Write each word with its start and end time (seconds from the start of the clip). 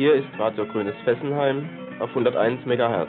Hier 0.00 0.14
ist 0.14 0.28
Radio 0.38 0.64
Grünes 0.64 0.94
Fessenheim 1.04 1.68
auf 1.98 2.08
101 2.08 2.64
MHz. 2.64 3.06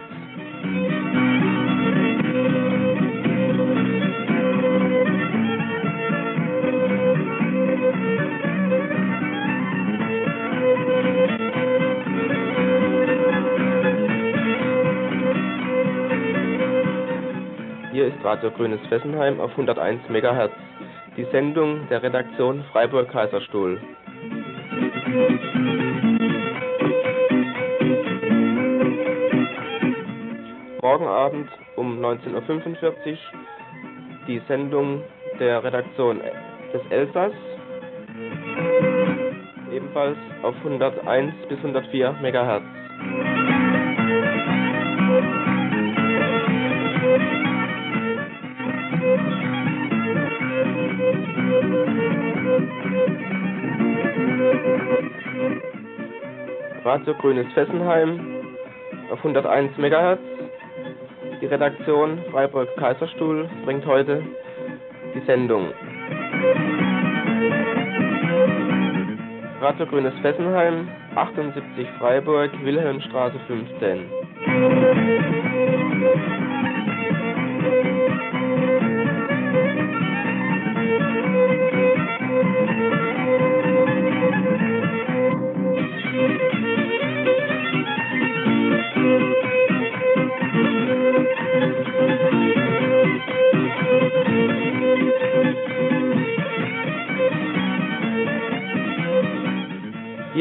Hier 17.93 18.07
ist 18.07 18.21
Radio 18.25 18.51
Grünes 18.51 18.85
Fessenheim 18.89 19.39
auf 19.39 19.51
101 19.51 20.01
MHz. 20.09 20.51
Die 21.15 21.23
Sendung 21.31 21.87
der 21.87 22.03
Redaktion 22.03 22.65
Freiburg-Kaiserstuhl. 22.73 23.79
Morgen 31.01 31.13
Abend 31.13 31.49
um 31.77 31.99
19.45 31.99 32.83
Uhr 32.83 32.95
die 34.27 34.39
Sendung 34.47 35.01
der 35.39 35.63
Redaktion 35.63 36.21
des 36.71 36.81
Elsass, 36.91 37.33
ebenfalls 39.73 40.17
auf 40.43 40.53
101 40.57 41.33
bis 41.49 41.57
104 41.57 42.17
MHz. 42.21 42.61
Radio 56.83 57.15
Grünes 57.15 57.51
Fessenheim 57.53 58.19
auf 59.09 59.17
101 59.17 59.75
MHz. 59.79 60.40
Die 61.41 61.47
Redaktion 61.47 62.19
Freiburg 62.29 62.69
Kaiserstuhl 62.77 63.49
bringt 63.65 63.83
heute 63.87 64.21
die 65.15 65.21
Sendung. 65.25 65.73
Radio 69.59 69.87
Grünes 69.87 70.13
Fessenheim, 70.21 70.87
78 71.15 71.87
Freiburg, 71.97 72.51
Wilhelmstraße 72.63 73.39
15. 73.47 74.05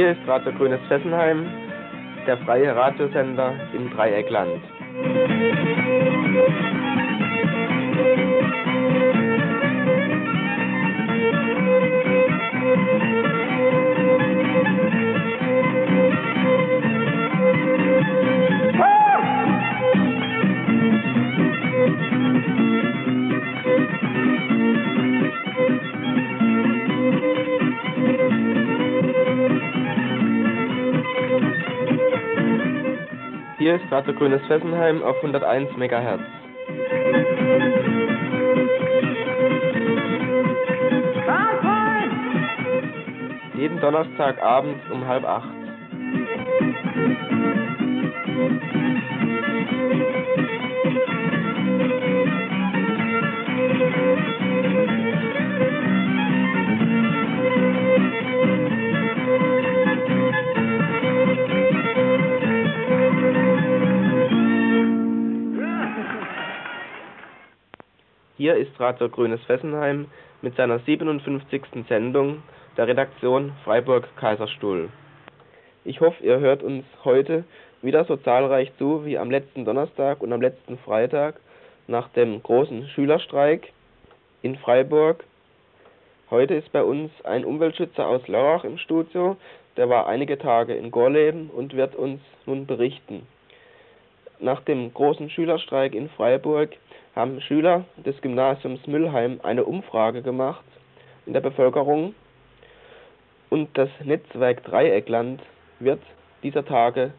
Hier 0.00 0.12
ist 0.12 0.26
Radio 0.26 0.50
Grünes 0.52 0.80
Fessenheim, 0.88 1.46
der 2.26 2.38
freie 2.38 2.74
Radiosender 2.74 3.52
im 3.74 3.90
Dreieckland. 3.90 4.62
Ist 33.70 33.92
Radio 33.92 34.12
Grünes 34.14 34.44
Fessenheim 34.48 35.00
auf 35.04 35.14
101 35.18 35.76
MHz. 35.76 36.20
Jeden 43.54 43.80
Donnerstagabend 43.80 44.90
um 44.90 45.06
halb 45.06 45.24
acht. 45.24 45.60
Hier 68.40 68.56
ist 68.56 68.80
Radio 68.80 69.10
Grünes 69.10 69.42
Fessenheim 69.42 70.06
mit 70.40 70.56
seiner 70.56 70.78
57. 70.78 71.60
Sendung 71.90 72.42
der 72.74 72.88
Redaktion 72.88 73.52
Freiburg-Kaiserstuhl. 73.64 74.88
Ich 75.84 76.00
hoffe, 76.00 76.24
ihr 76.24 76.40
hört 76.40 76.62
uns 76.62 76.86
heute 77.04 77.44
wieder 77.82 78.06
so 78.06 78.16
zahlreich 78.16 78.72
zu 78.78 79.04
wie 79.04 79.18
am 79.18 79.30
letzten 79.30 79.66
Donnerstag 79.66 80.22
und 80.22 80.32
am 80.32 80.40
letzten 80.40 80.78
Freitag 80.78 81.34
nach 81.86 82.08
dem 82.08 82.42
großen 82.42 82.88
Schülerstreik 82.88 83.74
in 84.40 84.56
Freiburg. 84.56 85.22
Heute 86.30 86.54
ist 86.54 86.72
bei 86.72 86.82
uns 86.82 87.10
ein 87.24 87.44
Umweltschützer 87.44 88.06
aus 88.06 88.26
Lörrach 88.26 88.64
im 88.64 88.78
Studio, 88.78 89.36
der 89.76 89.90
war 89.90 90.06
einige 90.06 90.38
Tage 90.38 90.72
in 90.72 90.90
Gorleben 90.90 91.50
und 91.50 91.76
wird 91.76 91.94
uns 91.94 92.22
nun 92.46 92.64
berichten. 92.64 93.26
Nach 94.38 94.62
dem 94.62 94.94
großen 94.94 95.28
Schülerstreik 95.28 95.94
in 95.94 96.08
Freiburg 96.08 96.70
haben 97.14 97.40
Schüler 97.40 97.84
des 97.96 98.20
Gymnasiums 98.20 98.86
Müllheim 98.86 99.40
eine 99.42 99.64
Umfrage 99.64 100.22
gemacht 100.22 100.64
in 101.26 101.32
der 101.32 101.40
Bevölkerung 101.40 102.14
und 103.50 103.68
das 103.76 103.90
Netzwerk 104.04 104.64
Dreieckland 104.64 105.42
wird 105.80 106.00
dieser 106.42 106.64
Tage 106.64 107.12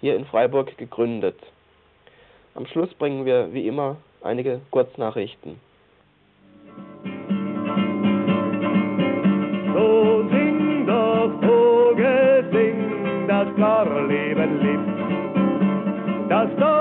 hier 0.00 0.16
in 0.16 0.24
Freiburg 0.26 0.76
gegründet. 0.76 1.38
Am 2.54 2.66
Schluss 2.66 2.92
bringen 2.94 3.24
wir 3.24 3.52
wie 3.52 3.66
immer 3.66 3.96
einige 4.22 4.60
Kurznachrichten. 4.70 5.58
So 9.74 10.28
sing 10.30 10.86
doch, 10.86 11.30
Vogel, 11.40 12.44
sing, 12.52 13.26
das 13.28 13.54
klare 13.54 14.06
Leben 14.06 14.60
lebt, 14.60 16.30
dass 16.30 16.50
dort 16.58 16.79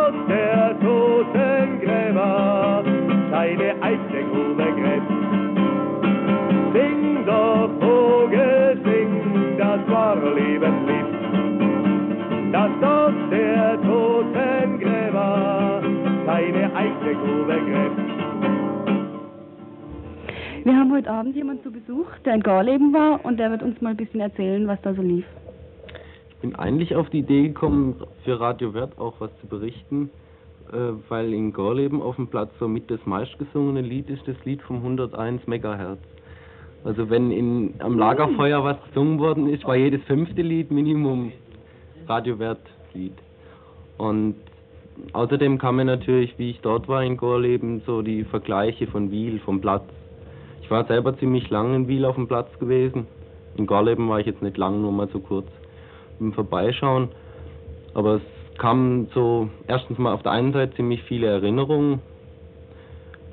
Wir 20.64 20.76
haben 20.76 20.92
heute 20.92 21.10
Abend 21.10 21.38
jemanden 21.38 21.64
zu 21.64 21.72
Besuch, 21.72 22.08
der 22.26 22.36
in 22.36 22.44
Gorleben 22.44 22.92
war 22.94 23.24
und 23.24 23.38
der 23.38 23.50
wird 23.50 23.64
uns 23.64 23.80
mal 23.82 23.92
ein 23.92 23.98
bisschen 23.98 24.20
erzählen, 24.20 24.68
was 24.68 24.82
da 24.82 24.94
so 24.94 25.02
lief. 25.02 25.26
Ich 26.32 26.36
bin 26.42 26.56
eigentlich 26.56 26.96
auf 26.96 27.10
die 27.10 27.20
Idee 27.20 27.48
gekommen, 27.48 27.96
für 28.26 28.40
Radio 28.40 28.74
Wert 28.74 29.00
auch 29.00 29.14
was 29.20 29.30
zu 29.40 29.48
berichten, 29.48 30.10
äh, 30.74 30.78
weil 31.08 31.34
in 31.34 31.54
Gorleben 31.54 32.02
auf 32.02 32.18
dem 32.18 32.28
Platz 32.28 32.52
somit 32.60 32.92
das 32.92 33.00
meistgesungene 33.06 33.82
Lied 33.82 34.10
ist 34.10 34.28
das 34.28 34.36
Lied 34.44 34.62
vom 34.62 34.78
101 34.78 35.48
Megahertz. 35.48 36.02
Also 36.84 37.10
wenn 37.10 37.32
in, 37.32 37.76
am 37.80 37.98
Lagerfeuer 37.98 38.62
was 38.64 38.78
gesungen 38.88 39.20
worden 39.20 39.48
ist, 39.50 39.66
war 39.66 39.78
jedes 39.78 40.04
fünfte 40.04 40.42
Lied 40.42 40.72
Minimum 40.72 41.32
Radio 42.08 42.38
Wert 42.38 42.62
Lied. 42.94 43.16
Und 43.98 44.36
außerdem 45.14 45.58
kann 45.58 45.76
man 45.76 45.88
natürlich, 45.88 46.38
wie 46.38 46.50
ich 46.50 46.60
dort 46.60 46.90
war 46.90 47.02
in 47.02 47.16
Gorleben, 47.16 47.82
so 47.86 48.02
die 48.02 48.26
Vergleiche 48.26 48.88
von 48.88 49.10
Wiel, 49.10 49.40
vom 49.40 49.62
Platz. 49.62 49.86
Ich 50.70 50.72
war 50.72 50.86
selber 50.86 51.18
ziemlich 51.18 51.50
lang 51.50 51.74
in 51.74 51.88
Wiel 51.88 52.06
auf 52.06 52.14
dem 52.14 52.28
Platz 52.28 52.48
gewesen. 52.60 53.08
In 53.58 53.66
Gorleben 53.66 54.08
war 54.08 54.20
ich 54.20 54.28
jetzt 54.28 54.44
nicht 54.44 54.56
lang, 54.56 54.84
nur 54.84 54.92
mal 54.92 55.10
so 55.12 55.20
kurz 55.20 55.48
im 56.20 56.32
Vorbeischauen. 56.32 57.10
Aber 57.96 58.18
es 58.18 58.58
kamen 58.60 59.08
so 59.16 59.50
erstens 59.66 59.98
mal 59.98 60.14
auf 60.14 60.22
der 60.22 60.32
einen 60.32 60.54
Seite 60.54 60.76
ziemlich 60.76 61.02
viele 61.02 61.26
Erinnerungen 61.26 62.04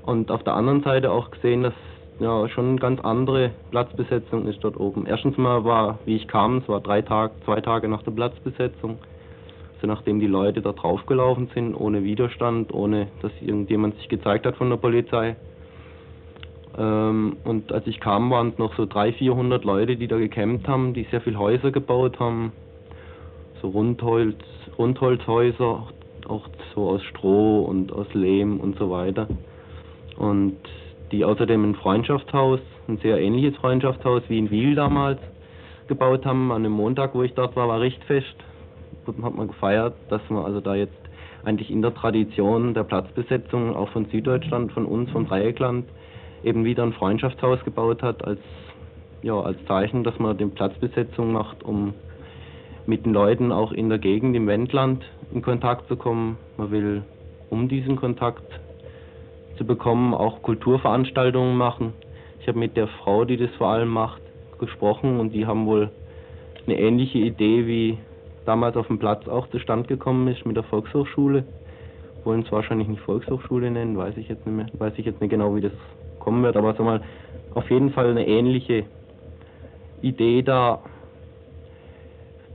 und 0.07 0.31
auf 0.31 0.45
der 0.45 0.55
anderen 0.55 0.83
Seite 0.83 1.11
auch 1.11 1.31
gesehen, 1.31 1.63
dass 1.63 1.75
ja 2.21 2.49
schon 2.49 2.71
eine 2.71 2.79
ganz 2.79 3.03
andere 3.03 3.51
Platzbesetzung 3.71 4.47
ist 4.47 4.65
dort 4.65 4.81
oben. 4.81 5.05
Erstens 5.05 5.37
mal 5.37 5.63
war, 5.63 5.99
wie 6.07 6.17
ich 6.17 6.29
kam, 6.29 6.57
es 6.57 6.69
war 6.71 6.81
drei 6.81 7.03
Tage, 7.03 7.35
zwei 7.45 7.61
Tage 7.61 7.87
nach 7.87 8.03
der 8.03 8.13
Platzbesetzung. 8.13 8.97
Also 9.75 9.87
nachdem 9.87 10.21
die 10.21 10.27
Leute 10.27 10.63
da 10.63 10.73
draufgelaufen 10.73 11.51
sind, 11.53 11.75
ohne 11.75 12.03
Widerstand, 12.03 12.73
ohne 12.73 13.09
dass 13.21 13.33
irgendjemand 13.43 13.95
sich 13.97 14.09
gezeigt 14.09 14.47
hat 14.47 14.57
von 14.57 14.71
der 14.71 14.79
Polizei. 14.79 15.37
Ähm, 16.79 17.37
und 17.45 17.73
als 17.73 17.87
ich 17.87 18.01
kam, 18.01 18.31
waren 18.31 18.49
es 18.49 18.59
noch 18.59 18.75
so 18.77 18.87
300, 18.87 19.17
400 19.17 19.65
Leute, 19.65 19.97
die 19.97 20.09
da 20.09 20.19
gecampt 20.19 20.69
haben, 20.69 20.95
die 20.95 21.07
sehr 21.11 21.21
viel 21.21 21.39
Häuser 21.39 21.71
gebaut 21.71 22.19
haben. 22.21 22.53
So 23.63 23.69
Rundholz, 23.69 24.37
Rundholzhäuser, 24.79 25.89
auch 26.29 26.49
so 26.75 26.89
aus 26.91 27.03
Stroh 27.05 27.63
und 27.63 27.93
aus 27.93 28.13
Lehm 28.13 28.61
und 28.61 28.77
so 28.79 28.91
weiter. 28.91 29.27
Und 30.19 30.57
die 31.13 31.25
außerdem 31.25 31.71
ein 31.71 31.75
Freundschaftshaus, 31.75 32.61
ein 32.89 32.99
sehr 32.99 33.19
ähnliches 33.19 33.57
Freundschaftshaus 33.57 34.23
wie 34.29 34.39
in 34.39 34.51
Wiel 34.51 34.75
damals 34.75 35.21
gebaut 35.89 36.27
haben. 36.27 36.53
An 36.53 36.63
dem 36.63 36.73
Montag, 36.73 37.15
wo 37.15 37.23
ich 37.23 37.33
dort 37.35 37.57
war, 37.57 37.69
war 37.69 37.81
Richtfest. 37.81 38.37
Hat 39.07 39.37
man 39.37 39.47
gefeiert, 39.47 39.95
dass 40.11 40.21
man 40.29 40.45
also 40.45 40.61
da 40.61 40.75
jetzt 40.75 40.99
eigentlich 41.45 41.71
in 41.71 41.81
der 41.81 41.95
Tradition 41.95 42.75
der 42.75 42.83
Platzbesetzung 42.83 43.77
auch 43.77 43.89
von 43.91 44.07
Süddeutschland, 44.07 44.73
von 44.73 44.85
uns, 44.85 45.11
vom 45.11 45.29
Dreieckland, 45.29 45.85
eben 46.47 46.65
wieder 46.65 46.85
ein 46.85 46.93
Freundschaftshaus 46.93 47.63
gebaut 47.65 48.03
hat 48.03 48.25
als 48.25 48.39
ja 49.23 49.39
als 49.39 49.57
Zeichen, 49.67 50.05
dass 50.05 50.19
man 50.21 50.39
den 50.39 50.53
Platzbesetzung 50.53 51.33
macht, 51.33 51.65
um 51.65 51.93
mit 52.87 53.05
den 53.05 53.13
Leuten 53.13 53.51
auch 53.51 53.73
in 53.73 53.89
der 53.89 53.99
Gegend 53.99 54.37
im 54.37 54.47
Wendland 54.47 55.05
in 55.35 55.43
Kontakt 55.43 55.89
zu 55.89 55.97
kommen. 55.97 56.39
Man 56.57 56.71
will 56.71 57.03
um 57.51 57.69
diesen 57.69 57.97
Kontakt 57.97 58.45
zu 59.59 59.65
bekommen, 59.65 60.15
auch 60.15 60.43
Kulturveranstaltungen 60.43 61.57
machen. 61.57 61.93
Ich 62.41 62.47
habe 62.47 62.59
mit 62.59 62.77
der 62.77 62.87
Frau, 62.87 63.25
die 63.25 63.37
das 63.37 63.51
vor 63.59 63.69
allem 63.69 63.89
macht, 63.89 64.23
gesprochen 64.61 65.19
und 65.19 65.33
die 65.33 65.47
haben 65.47 65.67
wohl 65.67 65.91
eine 66.67 66.79
ähnliche 66.79 67.19
Idee, 67.19 67.67
wie 67.67 67.99
damals 68.45 68.77
auf 68.77 68.87
dem 68.87 68.99
Platz 68.99 69.27
auch 69.27 69.49
zustande 69.49 69.89
gekommen 69.89 70.29
ist 70.29 70.47
mit 70.47 70.57
der 70.57 70.65
Volkshochschule. 70.65 71.45
Wollen 72.25 72.43
es 72.43 72.53
wahrscheinlich 72.53 72.89
nicht 72.89 73.03
Volkshochschule 73.03 73.71
nennen, 73.71 73.97
weiß 73.97 74.17
ich 74.17 74.29
jetzt 74.29 74.47
nicht 74.47 74.57
mehr, 74.57 74.67
weiß 74.79 74.95
ich 74.97 75.07
jetzt 75.07 75.21
nicht 75.21 75.31
genau, 75.31 75.55
wie 75.57 75.61
das 75.61 75.73
kommen 76.27 76.43
wird, 76.43 76.57
aber 76.57 76.75
mal, 76.83 77.01
auf 77.55 77.71
jeden 77.71 77.91
Fall 77.91 78.11
eine 78.11 78.27
ähnliche 78.27 78.83
Idee 80.03 80.43
da. 80.43 80.81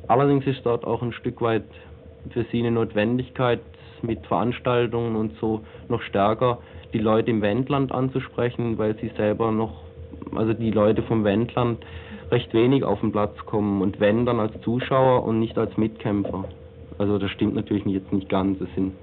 Allerdings 0.09 0.45
ist 0.45 0.65
dort 0.65 0.83
auch 0.83 1.01
ein 1.01 1.13
Stück 1.13 1.41
weit 1.41 1.63
für 2.31 2.43
sie 2.51 2.59
eine 2.59 2.71
Notwendigkeit, 2.71 3.61
mit 4.01 4.25
Veranstaltungen 4.27 5.15
und 5.15 5.37
so 5.39 5.61
noch 5.87 6.01
stärker 6.01 6.57
die 6.91 6.97
Leute 6.97 7.31
im 7.31 7.41
Wendland 7.41 7.93
anzusprechen, 7.93 8.77
weil 8.77 8.97
sie 8.97 9.11
selber 9.15 9.51
noch, 9.51 9.83
also 10.35 10.53
die 10.53 10.71
Leute 10.71 11.03
vom 11.03 11.23
Wendland 11.23 11.85
recht 12.29 12.53
wenig 12.53 12.83
auf 12.83 12.99
den 12.99 13.13
Platz 13.13 13.37
kommen 13.45 13.81
und 13.81 14.01
wenn 14.01 14.25
dann 14.25 14.39
als 14.39 14.59
Zuschauer 14.61 15.23
und 15.23 15.39
nicht 15.39 15.57
als 15.57 15.77
Mitkämpfer. 15.77 16.43
Also 16.97 17.17
das 17.19 17.31
stimmt 17.31 17.55
natürlich 17.55 17.85
jetzt 17.85 18.11
nicht 18.11 18.27
ganz. 18.27 18.59
Es 18.59 18.73
sind 18.75 18.93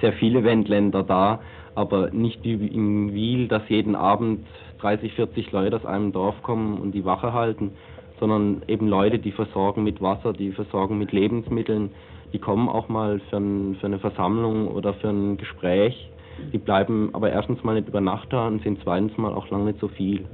sehr 0.00 0.12
viele 0.12 0.44
Wendländer 0.44 1.02
da, 1.02 1.40
aber 1.74 2.10
nicht 2.10 2.44
wie 2.44 2.66
in 2.66 3.12
Wiel, 3.14 3.48
dass 3.48 3.68
jeden 3.68 3.96
Abend 3.96 4.46
30, 4.80 5.14
40 5.14 5.52
Leute 5.52 5.76
aus 5.76 5.86
einem 5.86 6.12
Dorf 6.12 6.42
kommen 6.42 6.78
und 6.78 6.92
die 6.92 7.04
Wache 7.04 7.32
halten, 7.32 7.72
sondern 8.20 8.62
eben 8.68 8.88
Leute, 8.88 9.18
die 9.18 9.32
versorgen 9.32 9.82
mit 9.82 10.00
Wasser, 10.00 10.32
die 10.32 10.52
versorgen 10.52 10.98
mit 10.98 11.12
Lebensmitteln, 11.12 11.90
die 12.32 12.38
kommen 12.38 12.68
auch 12.68 12.88
mal 12.88 13.20
für, 13.30 13.36
ein, 13.36 13.76
für 13.80 13.86
eine 13.86 13.98
Versammlung 13.98 14.68
oder 14.68 14.94
für 14.94 15.08
ein 15.08 15.36
Gespräch 15.36 16.10
die 16.52 16.58
bleiben 16.58 17.10
aber 17.12 17.30
erstens 17.30 17.62
mal 17.64 17.74
nicht 17.74 17.88
über 17.88 18.00
Nacht 18.00 18.32
da 18.32 18.46
und 18.46 18.62
sind 18.62 18.78
zweitens 18.82 19.16
mal 19.16 19.32
auch 19.32 19.50
lange 19.50 19.66
nicht 19.66 19.80
so 19.80 19.88
viel. 19.88 20.24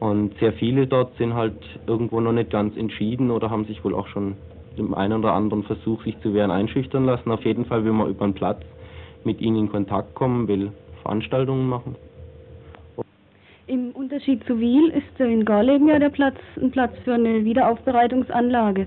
Und 0.00 0.36
sehr 0.38 0.52
viele 0.54 0.86
dort 0.86 1.16
sind 1.16 1.34
halt 1.34 1.56
irgendwo 1.86 2.20
noch 2.20 2.32
nicht 2.32 2.50
ganz 2.50 2.76
entschieden 2.76 3.30
oder 3.30 3.50
haben 3.50 3.64
sich 3.66 3.84
wohl 3.84 3.94
auch 3.94 4.08
schon 4.08 4.36
dem 4.76 4.94
einen 4.94 5.20
oder 5.20 5.32
anderen 5.32 5.62
Versuch, 5.64 6.02
sich 6.02 6.18
zu 6.20 6.34
wehren, 6.34 6.50
einschüchtern 6.50 7.04
lassen. 7.04 7.30
Auf 7.30 7.44
jeden 7.44 7.66
Fall 7.66 7.84
will 7.84 7.92
man 7.92 8.08
über 8.08 8.26
den 8.26 8.34
Platz 8.34 8.62
mit 9.24 9.40
ihnen 9.40 9.56
in 9.56 9.68
Kontakt 9.70 10.14
kommen, 10.14 10.48
will 10.48 10.72
Veranstaltungen 11.02 11.68
machen. 11.68 11.96
Im 13.66 13.92
Unterschied 13.92 14.44
zu 14.44 14.58
Wiel 14.58 14.88
ist 14.90 15.20
in 15.20 15.44
Gorleben 15.44 15.88
ja 15.88 15.98
der 15.98 16.10
Platz 16.10 16.36
ein 16.60 16.70
Platz 16.70 16.92
für 17.04 17.14
eine 17.14 17.44
Wiederaufbereitungsanlage. 17.44 18.86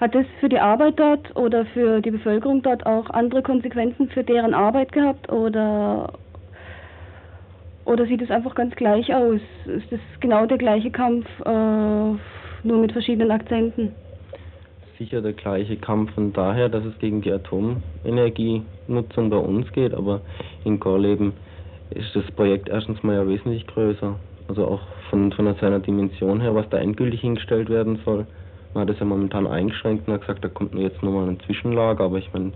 Hat 0.00 0.14
das 0.14 0.24
für 0.40 0.48
die 0.48 0.58
Arbeit 0.58 0.98
dort 0.98 1.36
oder 1.36 1.66
für 1.66 2.00
die 2.00 2.10
Bevölkerung 2.10 2.62
dort 2.62 2.86
auch 2.86 3.10
andere 3.10 3.42
Konsequenzen 3.42 4.08
für 4.08 4.24
deren 4.24 4.54
Arbeit 4.54 4.92
gehabt 4.92 5.30
oder 5.30 6.14
oder 7.84 8.06
sieht 8.06 8.22
es 8.22 8.30
einfach 8.30 8.54
ganz 8.54 8.74
gleich 8.76 9.12
aus? 9.14 9.40
Ist 9.66 9.90
das 9.90 10.00
genau 10.20 10.46
der 10.46 10.58
gleiche 10.58 10.90
Kampf, 10.90 11.26
äh, 11.44 11.50
nur 11.50 12.78
mit 12.78 12.92
verschiedenen 12.92 13.30
Akzenten? 13.30 13.94
Sicher 15.00 15.22
der 15.22 15.32
gleiche 15.32 15.78
Kampf 15.78 16.12
von 16.12 16.34
daher, 16.34 16.68
dass 16.68 16.84
es 16.84 16.98
gegen 16.98 17.22
die 17.22 17.32
Atomenergienutzung 17.32 19.30
bei 19.30 19.38
uns 19.38 19.72
geht, 19.72 19.94
aber 19.94 20.20
in 20.62 20.78
Gorleben 20.78 21.32
ist 21.88 22.14
das 22.14 22.30
Projekt 22.32 22.68
erstens 22.68 23.02
mal 23.02 23.14
ja 23.14 23.26
wesentlich 23.26 23.66
größer. 23.66 24.16
Also 24.48 24.66
auch 24.66 24.82
von, 25.08 25.32
von 25.32 25.54
seiner 25.58 25.80
Dimension 25.80 26.42
her, 26.42 26.54
was 26.54 26.68
da 26.68 26.76
endgültig 26.76 27.22
hingestellt 27.22 27.70
werden 27.70 28.02
soll. 28.04 28.26
Man 28.74 28.82
hat 28.82 28.90
es 28.90 29.00
ja 29.00 29.06
momentan 29.06 29.46
eingeschränkt 29.46 30.06
und 30.06 30.12
hat 30.12 30.20
gesagt, 30.20 30.44
da 30.44 30.48
kommt 30.48 30.74
nur 30.74 30.82
jetzt 30.82 31.02
nochmal 31.02 31.30
ein 31.30 31.40
Zwischenlager, 31.46 32.04
aber 32.04 32.18
ich 32.18 32.30
meine, 32.34 32.52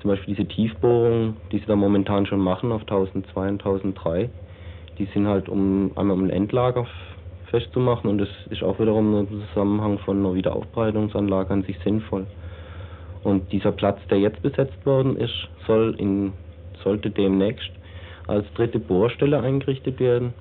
zum 0.00 0.10
Beispiel 0.10 0.36
diese 0.36 0.46
Tiefbohrungen, 0.46 1.38
die 1.50 1.58
sie 1.58 1.66
da 1.66 1.74
momentan 1.74 2.24
schon 2.24 2.38
machen 2.38 2.70
auf 2.70 2.82
1002 2.82 3.48
und 3.48 3.66
1003, 3.66 4.30
die 5.00 5.06
sind 5.06 5.26
halt 5.26 5.48
um 5.48 5.90
einmal 5.96 6.16
um 6.16 6.22
ein 6.22 6.30
Endlager 6.30 6.86
festzumachen 7.50 8.08
und 8.08 8.18
das 8.18 8.28
ist 8.50 8.62
auch 8.62 8.78
wiederum 8.78 9.18
im 9.18 9.42
Zusammenhang 9.48 9.98
von 9.98 10.18
einer 10.18 10.34
Wiederaufbereitungsanlage 10.34 11.50
an 11.50 11.62
sich 11.64 11.78
sinnvoll. 11.84 12.26
Und 13.22 13.52
dieser 13.52 13.72
Platz, 13.72 13.98
der 14.08 14.18
jetzt 14.18 14.42
besetzt 14.42 14.84
worden 14.86 15.16
ist, 15.16 15.48
soll 15.66 15.94
in, 15.98 16.32
sollte 16.82 17.10
demnächst 17.10 17.70
als 18.26 18.46
dritte 18.54 18.78
Bohrstelle 18.78 19.40
eingerichtet 19.40 20.00
werden. 20.00 20.32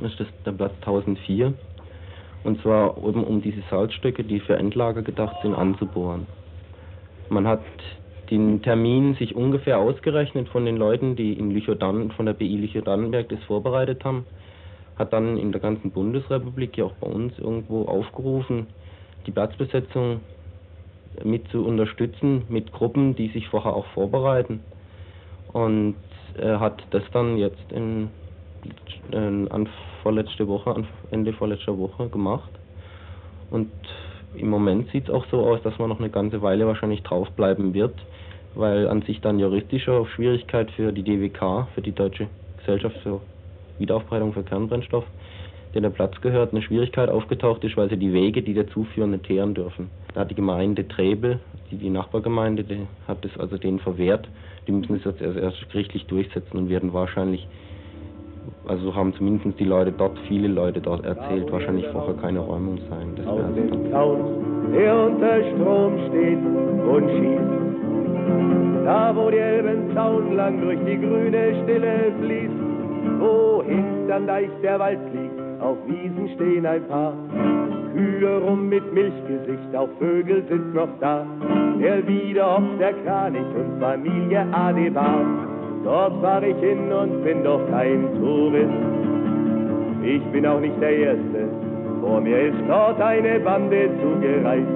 Das 0.00 0.12
ist 0.12 0.20
das 0.20 0.28
der 0.44 0.52
Platz 0.52 0.72
1004. 0.80 1.52
Und 2.44 2.62
zwar 2.62 2.96
eben 2.98 3.24
um 3.24 3.42
diese 3.42 3.62
Salzstöcke, 3.70 4.22
die 4.22 4.40
für 4.40 4.56
Endlager 4.56 5.02
gedacht 5.02 5.36
sind, 5.42 5.54
anzubohren. 5.54 6.26
Man 7.28 7.46
hat 7.46 7.60
den 8.30 8.62
Termin 8.62 9.14
sich 9.14 9.34
ungefähr 9.34 9.78
ausgerechnet 9.78 10.48
von 10.48 10.64
den 10.64 10.76
Leuten, 10.76 11.16
die 11.16 11.32
in 11.32 11.50
Lüchow-Dannenberg, 11.50 12.16
von 12.16 12.26
der 12.26 12.34
BI 12.34 12.56
Lüchow-Dannenberg 12.56 13.28
das 13.28 13.42
vorbereitet 13.44 14.04
haben, 14.04 14.26
hat 14.96 15.12
dann 15.12 15.36
in 15.36 15.52
der 15.52 15.60
ganzen 15.60 15.90
Bundesrepublik, 15.90 16.76
ja 16.76 16.84
auch 16.86 16.94
bei 16.94 17.06
uns 17.06 17.38
irgendwo 17.38 17.84
aufgerufen, 17.84 18.66
die 19.26 19.30
Platzbesetzung 19.30 20.20
mit 21.24 21.48
zu 21.48 21.64
unterstützen, 21.64 22.44
mit 22.48 22.72
Gruppen, 22.72 23.14
die 23.14 23.28
sich 23.28 23.48
vorher 23.48 23.74
auch 23.74 23.86
vorbereiten. 23.86 24.60
Und 25.52 25.96
er 26.36 26.60
hat 26.60 26.82
das 26.90 27.02
dann 27.12 27.36
jetzt 27.36 27.72
in, 27.72 28.08
in, 29.10 29.48
an 29.50 29.68
vorletzte 30.02 30.46
Woche, 30.48 30.84
Ende 31.10 31.32
vorletzter 31.32 31.78
Woche 31.78 32.08
gemacht. 32.08 32.50
Und 33.50 33.70
im 34.34 34.50
Moment 34.50 34.90
sieht 34.90 35.04
es 35.04 35.14
auch 35.14 35.24
so 35.30 35.46
aus, 35.46 35.62
dass 35.62 35.78
man 35.78 35.88
noch 35.88 35.98
eine 35.98 36.10
ganze 36.10 36.42
Weile 36.42 36.66
wahrscheinlich 36.66 37.02
draufbleiben 37.02 37.74
wird, 37.74 37.94
weil 38.54 38.88
an 38.88 39.02
sich 39.02 39.20
dann 39.20 39.38
juristische 39.38 40.06
Schwierigkeit 40.14 40.70
für 40.72 40.92
die 40.92 41.02
DWK, 41.02 41.68
für 41.74 41.82
die 41.82 41.92
Deutsche 41.92 42.28
Gesellschaft 42.58 42.96
für 43.02 43.20
Wiederaufbereitung 43.78 44.32
für 44.32 44.42
Kernbrennstoff, 44.42 45.04
der 45.74 45.82
der 45.82 45.90
Platz 45.90 46.20
gehört, 46.20 46.52
eine 46.52 46.62
Schwierigkeit 46.62 47.08
aufgetaucht 47.08 47.64
ist, 47.64 47.76
weil 47.76 47.88
sie 47.90 47.96
die 47.96 48.12
Wege, 48.12 48.42
die 48.42 48.54
dazu 48.54 48.84
führen, 48.94 49.10
nicht 49.12 49.24
teeren 49.24 49.54
dürfen. 49.54 49.90
Da 50.14 50.20
hat 50.20 50.30
die 50.30 50.34
Gemeinde 50.34 50.86
Trebel, 50.88 51.40
die, 51.70 51.76
die 51.76 51.90
Nachbargemeinde, 51.90 52.64
die 52.64 52.86
hat 53.06 53.24
es 53.24 53.38
also 53.38 53.58
denen 53.58 53.78
verwehrt. 53.78 54.28
Die 54.66 54.72
müssen 54.72 54.96
es 54.96 55.04
jetzt 55.04 55.20
erst, 55.20 55.38
erst 55.38 55.70
gerichtlich 55.70 56.06
durchsetzen 56.06 56.56
und 56.56 56.68
werden 56.68 56.92
wahrscheinlich 56.92 57.46
also 58.68 58.94
haben 58.94 59.14
zumindest 59.14 59.58
die 59.58 59.64
Leute 59.64 59.92
dort, 59.92 60.18
viele 60.28 60.48
Leute 60.48 60.80
dort 60.80 61.04
erzählt, 61.04 61.50
wahrscheinlich 61.52 61.86
vorher 61.88 62.14
keine 62.14 62.40
Räumung 62.40 62.78
sein. 62.90 63.12
Das 63.16 63.26
Auf 63.26 63.40
den 63.54 63.90
Zaun, 63.90 64.72
der 64.72 65.06
unter 65.06 65.40
Strom 65.52 65.98
steht 66.08 66.38
und 66.38 67.08
schießt. 67.10 68.84
Da 68.84 69.16
wo 69.16 69.30
die 69.30 69.38
Elbenzaun 69.38 70.36
lang 70.36 70.60
durch 70.60 70.78
die 70.86 70.96
grüne 70.96 71.62
Stille 71.62 72.12
fließt, 72.20 72.65
wo 73.18 73.62
hinterm 73.62 74.26
Deich 74.26 74.50
der 74.62 74.78
Wald 74.78 74.98
liegt, 75.12 75.62
auf 75.62 75.76
Wiesen 75.86 76.28
stehen 76.34 76.66
ein 76.66 76.86
paar 76.88 77.14
Kühe 77.94 78.38
rum 78.38 78.68
mit 78.68 78.92
Milchgesicht, 78.92 79.74
auch 79.74 79.88
Vögel 79.98 80.44
sind 80.48 80.74
noch 80.74 80.88
da. 81.00 81.26
Der 81.80 82.06
Wiederhopf, 82.06 82.78
der 82.78 82.92
Kranich 83.04 83.54
und 83.54 83.80
Familie 83.80 84.46
Adebar 84.52 85.24
Dort 85.86 86.20
fahr 86.20 86.42
ich 86.42 86.56
hin 86.56 86.92
und 86.92 87.22
bin 87.22 87.44
doch 87.44 87.60
kein 87.70 88.12
Tourist. 88.18 88.72
Ich 90.02 90.22
bin 90.32 90.44
auch 90.44 90.58
nicht 90.58 90.80
der 90.80 90.90
Erste, 90.90 91.46
vor 92.00 92.20
mir 92.20 92.48
ist 92.48 92.58
dort 92.66 93.00
eine 93.00 93.38
Bande 93.38 93.88
zugereist, 94.02 94.66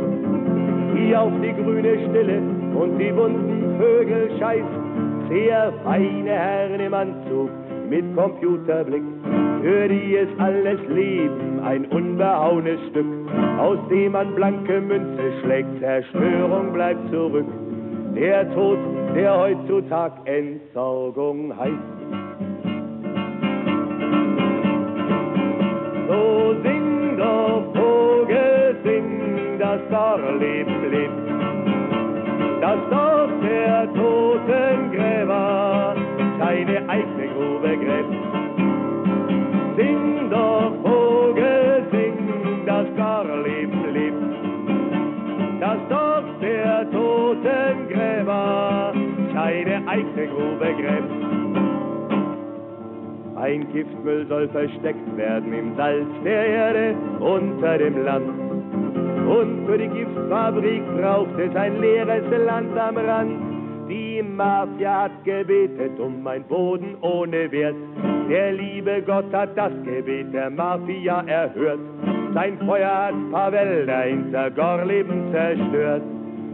die 0.94 1.16
auf 1.16 1.32
die 1.42 1.52
grüne 1.60 1.98
Stille 2.08 2.40
und 2.76 2.96
die 3.00 3.10
bunten 3.10 3.76
Vögel 3.76 4.30
scheißt. 4.38 4.64
Sehr 5.28 5.72
feine 5.82 6.30
Herren 6.30 6.78
im 6.80 6.94
Anzug 6.94 7.50
mit 7.90 8.16
Computerblick, 8.16 9.02
für 9.62 9.88
die 9.88 10.14
ist 10.14 10.30
alles 10.38 10.78
Leben 10.88 11.58
ein 11.64 11.84
unbehauenes 11.86 12.78
Stück, 12.90 13.06
aus 13.58 13.78
dem 13.90 14.12
man 14.12 14.32
blanke 14.36 14.80
Münze 14.80 15.32
schlägt, 15.42 15.80
Zerstörung 15.80 16.72
bleibt 16.72 17.10
zurück. 17.10 17.46
Der 18.14 18.48
Tod, 18.54 18.78
der 19.16 19.36
heutzutage 19.36 20.14
Entsorgung 20.24 21.52
heißt. 21.58 21.74
So 26.08 26.54
sing 26.62 27.16
doch, 27.18 27.64
Vogel, 27.74 28.76
sing, 28.84 29.58
das 29.58 29.80
Dorleben 29.90 30.90
lebt, 30.90 31.12
das 32.60 32.78
Dorf 32.88 33.30
der 33.42 33.92
Totengräber 33.94 35.96
seine 36.38 36.88
eigene 36.88 37.19
Grube 37.60 37.76
gräbt. 37.76 38.08
Sing 39.76 40.30
doch, 40.30 40.72
Vogel, 40.82 41.84
sing, 41.90 42.14
das 42.66 42.86
Dorleben 42.96 43.92
lebt, 43.92 44.16
das 45.60 45.78
Dorf 45.90 46.24
der 46.40 46.90
Totengräber 46.90 48.94
seine 49.34 49.86
eigene 49.88 50.26
Grube 50.28 50.72
gräbt. 50.80 51.12
Ein 53.36 53.70
Giftmüll 53.72 54.26
soll 54.26 54.48
versteckt 54.48 55.16
werden 55.16 55.52
im 55.52 55.76
Salz 55.76 56.08
der 56.24 56.46
Erde 56.46 56.94
unter 57.20 57.76
dem 57.78 58.04
Land. 58.04 58.28
Und 59.28 59.66
für 59.66 59.78
die 59.78 59.88
Giftfabrik 59.88 60.82
braucht 60.98 61.38
es 61.38 61.54
ein 61.56 61.80
leeres 61.80 62.24
Land 62.46 62.78
am 62.78 62.96
Rand. 62.96 63.49
Die 63.90 64.22
Mafia 64.22 65.02
hat 65.02 65.24
gebetet 65.24 65.98
um 65.98 66.24
ein 66.26 66.44
Boden 66.44 66.96
ohne 67.00 67.50
Wert. 67.50 67.74
Der 68.28 68.52
liebe 68.52 69.02
Gott 69.04 69.32
hat 69.32 69.56
das 69.58 69.72
Gebet 69.82 70.32
der 70.32 70.48
Mafia 70.48 71.22
erhört. 71.26 71.80
Sein 72.32 72.56
Feuer 72.58 73.08
hat 73.08 73.30
paar 73.32 73.50
Wälder 73.50 74.02
hinter 74.02 74.50
Gorleben 74.52 75.32
zerstört. 75.32 76.02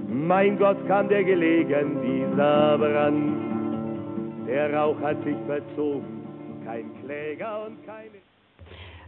Mein 0.08 0.58
Gott 0.58 0.78
kam 0.88 1.10
der 1.10 1.24
gelegen, 1.24 2.00
dieser 2.02 2.78
Brand. 2.78 4.48
Der 4.48 4.72
Rauch 4.72 4.98
hat 5.02 5.22
sich 5.22 5.36
verzogen 5.46 6.16
kein 6.66 6.90
Kläger 7.02 7.66
und 7.66 7.86
keine. 7.86 8.18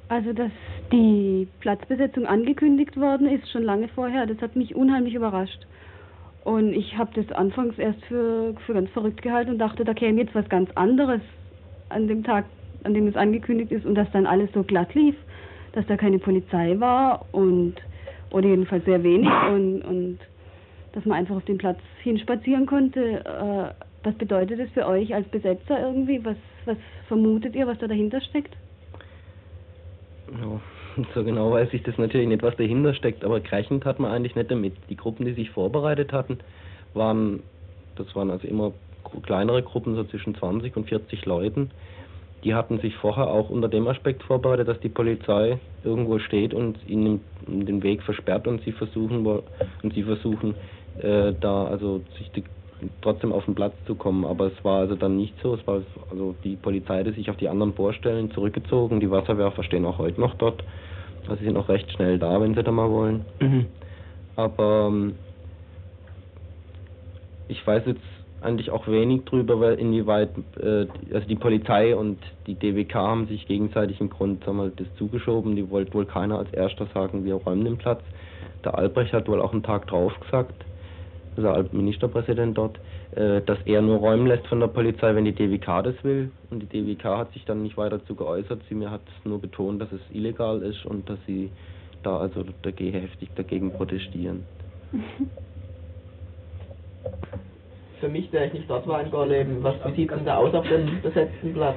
Also, 0.08 0.32
dass 0.32 0.52
die 0.90 1.48
Platzbesetzung 1.60 2.26
angekündigt 2.26 2.96
worden 2.96 3.26
ist, 3.26 3.50
schon 3.50 3.64
lange 3.64 3.88
vorher, 3.88 4.26
das 4.26 4.40
hat 4.40 4.56
mich 4.56 4.74
unheimlich 4.74 5.14
überrascht. 5.14 5.66
Und 6.44 6.72
ich 6.72 6.96
habe 6.96 7.10
das 7.14 7.30
anfangs 7.36 7.78
erst 7.78 8.02
für, 8.06 8.54
für 8.64 8.74
ganz 8.74 8.90
verrückt 8.90 9.22
gehalten 9.22 9.50
und 9.52 9.58
dachte, 9.58 9.84
da 9.84 9.94
käme 9.94 10.20
jetzt 10.20 10.34
was 10.34 10.48
ganz 10.48 10.70
anderes 10.74 11.20
an 11.88 12.08
dem 12.08 12.24
Tag, 12.24 12.44
an 12.84 12.94
dem 12.94 13.06
es 13.06 13.16
angekündigt 13.16 13.72
ist 13.72 13.84
und 13.84 13.94
dass 13.94 14.10
dann 14.12 14.26
alles 14.26 14.50
so 14.52 14.62
glatt 14.62 14.94
lief, 14.94 15.16
dass 15.72 15.86
da 15.86 15.96
keine 15.96 16.18
Polizei 16.18 16.78
war 16.78 17.26
und 17.32 17.74
oder 18.30 18.48
jedenfalls 18.48 18.84
sehr 18.84 19.02
wenig 19.02 19.30
und, 19.50 19.82
und 19.82 20.18
dass 20.92 21.04
man 21.04 21.18
einfach 21.18 21.36
auf 21.36 21.44
den 21.44 21.58
Platz 21.58 21.78
hinspazieren 22.02 22.66
konnte. 22.66 23.24
Äh, 23.24 23.84
was 24.04 24.14
bedeutet 24.14 24.60
das 24.60 24.70
für 24.70 24.86
euch 24.86 25.14
als 25.14 25.28
Besetzer 25.28 25.80
irgendwie? 25.80 26.24
Was, 26.24 26.36
was 26.64 26.76
vermutet 27.08 27.54
ihr, 27.56 27.66
was 27.66 27.78
da 27.78 27.86
dahinter 27.86 28.20
steckt? 28.20 28.56
Ja, 30.40 30.60
so 31.14 31.24
genau 31.24 31.52
weiß 31.52 31.68
ich 31.72 31.82
das 31.82 31.98
natürlich 31.98 32.28
nicht, 32.28 32.42
was 32.42 32.56
dahinter 32.56 32.94
steckt, 32.94 33.24
aber 33.24 33.40
gerechnet 33.40 33.84
hat 33.84 33.98
man 33.98 34.10
eigentlich 34.10 34.34
nicht 34.36 34.50
damit. 34.50 34.74
Die 34.88 34.96
Gruppen, 34.96 35.26
die 35.26 35.34
sich 35.34 35.50
vorbereitet 35.50 36.12
hatten, 36.12 36.38
waren, 36.94 37.42
das 37.96 38.14
waren 38.14 38.30
also 38.30 38.46
immer 38.46 38.72
kleinere 39.22 39.62
Gruppen, 39.62 39.94
so 39.94 40.04
zwischen 40.04 40.34
20 40.34 40.76
und 40.76 40.88
40 40.88 41.24
Leuten. 41.26 41.70
Die 42.44 42.54
hatten 42.54 42.78
sich 42.80 42.94
vorher 42.96 43.28
auch 43.28 43.50
unter 43.50 43.68
dem 43.68 43.88
Aspekt 43.88 44.22
vorbereitet, 44.22 44.68
dass 44.68 44.80
die 44.80 44.88
Polizei 44.88 45.58
irgendwo 45.82 46.18
steht 46.18 46.54
und 46.54 46.78
ihnen 46.86 47.24
den 47.46 47.82
Weg 47.82 48.02
versperrt 48.02 48.46
und 48.46 48.62
sie 48.62 48.72
versuchen 48.72 49.26
und 49.26 49.94
sie 49.94 50.04
versuchen 50.04 50.54
äh, 50.98 51.32
da 51.40 51.64
also 51.64 52.04
sich 52.16 52.30
die 52.32 52.44
trotzdem 53.02 53.32
auf 53.32 53.44
den 53.44 53.54
Platz 53.54 53.74
zu 53.86 53.94
kommen. 53.94 54.24
Aber 54.24 54.46
es 54.46 54.64
war 54.64 54.80
also 54.80 54.94
dann 54.94 55.16
nicht 55.16 55.34
so. 55.42 55.54
Es 55.54 55.66
war 55.66 55.82
also 56.10 56.34
die 56.44 56.56
Polizei 56.56 57.04
hat 57.04 57.14
sich 57.14 57.30
auf 57.30 57.36
die 57.36 57.48
anderen 57.48 57.72
Bohrstellen 57.72 58.30
zurückgezogen. 58.30 59.00
Die 59.00 59.10
Wasserwerfer 59.10 59.62
stehen 59.62 59.84
auch 59.84 59.98
heute 59.98 60.20
noch 60.20 60.34
dort. 60.34 60.62
Also 61.22 61.36
sie 61.36 61.44
sind 61.46 61.56
auch 61.56 61.68
recht 61.68 61.90
schnell 61.92 62.18
da, 62.18 62.40
wenn 62.40 62.54
sie 62.54 62.62
da 62.62 62.70
mal 62.70 62.90
wollen. 62.90 63.24
Mhm. 63.40 63.66
Aber 64.36 64.88
ähm, 64.88 65.14
ich 67.48 67.66
weiß 67.66 67.82
jetzt 67.86 68.00
eigentlich 68.40 68.70
auch 68.70 68.86
wenig 68.86 69.24
drüber, 69.24 69.60
weil 69.60 69.74
inwieweit 69.74 70.30
äh, 70.60 70.86
also 71.12 71.26
die 71.26 71.36
Polizei 71.36 71.96
und 71.96 72.18
die 72.46 72.54
DWK 72.54 72.94
haben 72.94 73.26
sich 73.26 73.46
gegenseitig 73.46 74.00
im 74.00 74.10
Grund 74.10 74.44
sagen 74.44 74.58
wir, 74.58 74.70
das 74.70 74.86
zugeschoben. 74.96 75.56
Die 75.56 75.70
wollte 75.70 75.92
wohl 75.94 76.06
keiner 76.06 76.38
als 76.38 76.52
erster 76.52 76.86
sagen, 76.94 77.24
wir 77.24 77.34
räumen 77.34 77.64
den 77.64 77.78
Platz. 77.78 78.00
Der 78.64 78.78
Albrecht 78.78 79.12
hat 79.12 79.28
wohl 79.28 79.40
auch 79.40 79.52
einen 79.52 79.62
Tag 79.62 79.86
drauf 79.88 80.12
gesagt, 80.20 80.64
also 81.44 81.68
Ministerpräsident 81.72 82.56
dort, 82.56 82.78
äh, 83.14 83.40
dass 83.42 83.58
er 83.64 83.82
nur 83.82 83.98
räumen 83.98 84.26
lässt 84.26 84.46
von 84.46 84.60
der 84.60 84.68
Polizei, 84.68 85.14
wenn 85.14 85.24
die 85.24 85.34
DWK 85.34 85.82
das 85.82 85.94
will. 86.02 86.30
Und 86.50 86.60
die 86.60 86.66
DWK 86.66 87.04
hat 87.18 87.32
sich 87.32 87.44
dann 87.44 87.62
nicht 87.62 87.76
weiter 87.76 87.98
dazu 87.98 88.14
geäußert. 88.14 88.60
Sie 88.68 88.74
mir 88.74 88.90
hat 88.90 89.02
nur 89.24 89.40
betont, 89.40 89.80
dass 89.80 89.92
es 89.92 90.00
illegal 90.10 90.62
ist 90.62 90.84
und 90.86 91.08
dass 91.08 91.18
sie 91.26 91.50
da 92.02 92.18
also 92.18 92.44
dagegen, 92.62 93.00
heftig 93.00 93.28
dagegen 93.34 93.72
protestieren. 93.72 94.44
Für 98.00 98.08
mich, 98.08 98.30
der 98.30 98.46
ich 98.46 98.52
nicht 98.52 98.70
dort 98.70 98.86
war 98.86 99.02
in 99.02 99.10
Gorleben, 99.10 99.60
was 99.64 99.74
wie 99.86 99.96
sieht 99.96 100.12
denn 100.12 100.24
da 100.24 100.36
aus 100.36 100.54
auf 100.54 100.64
dem 100.68 101.02
besetzten 101.02 101.52
Platz? 101.52 101.74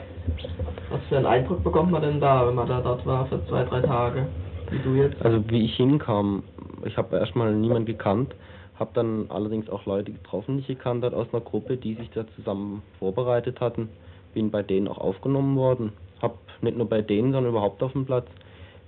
Was 0.91 0.99
für 1.09 1.17
einen 1.17 1.25
Eindruck 1.25 1.63
bekommt 1.63 1.89
man 1.91 2.03
denn 2.03 2.19
da, 2.19 2.47
wenn 2.47 2.53
man 2.53 2.67
da 2.67 2.79
dort 2.79 3.03
war 3.07 3.25
für 3.25 3.43
zwei, 3.47 3.63
drei 3.63 3.81
Tage? 3.81 4.27
Wie 4.69 4.77
du 4.79 4.93
jetzt? 4.93 5.19
Also 5.23 5.43
wie 5.49 5.65
ich 5.65 5.75
hinkam, 5.75 6.43
ich 6.85 6.95
habe 6.95 7.17
erstmal 7.17 7.55
niemanden 7.55 7.85
gekannt 7.85 8.35
habe 8.81 8.91
dann 8.95 9.27
allerdings 9.29 9.69
auch 9.69 9.85
Leute 9.85 10.11
getroffen, 10.11 10.55
die 10.57 10.61
ich 10.61 10.67
gekannt 10.67 11.05
habe 11.05 11.15
aus 11.15 11.27
einer 11.31 11.43
Gruppe, 11.43 11.77
die 11.77 11.93
sich 11.93 12.09
da 12.09 12.25
zusammen 12.35 12.81
vorbereitet 12.97 13.61
hatten. 13.61 13.89
Bin 14.33 14.49
bei 14.49 14.63
denen 14.63 14.87
auch 14.87 14.97
aufgenommen 14.97 15.55
worden. 15.55 15.93
Habe 16.19 16.33
nicht 16.61 16.77
nur 16.77 16.89
bei 16.89 17.03
denen, 17.03 17.31
sondern 17.31 17.51
überhaupt 17.51 17.83
auf 17.83 17.91
dem 17.91 18.05
Platz 18.05 18.25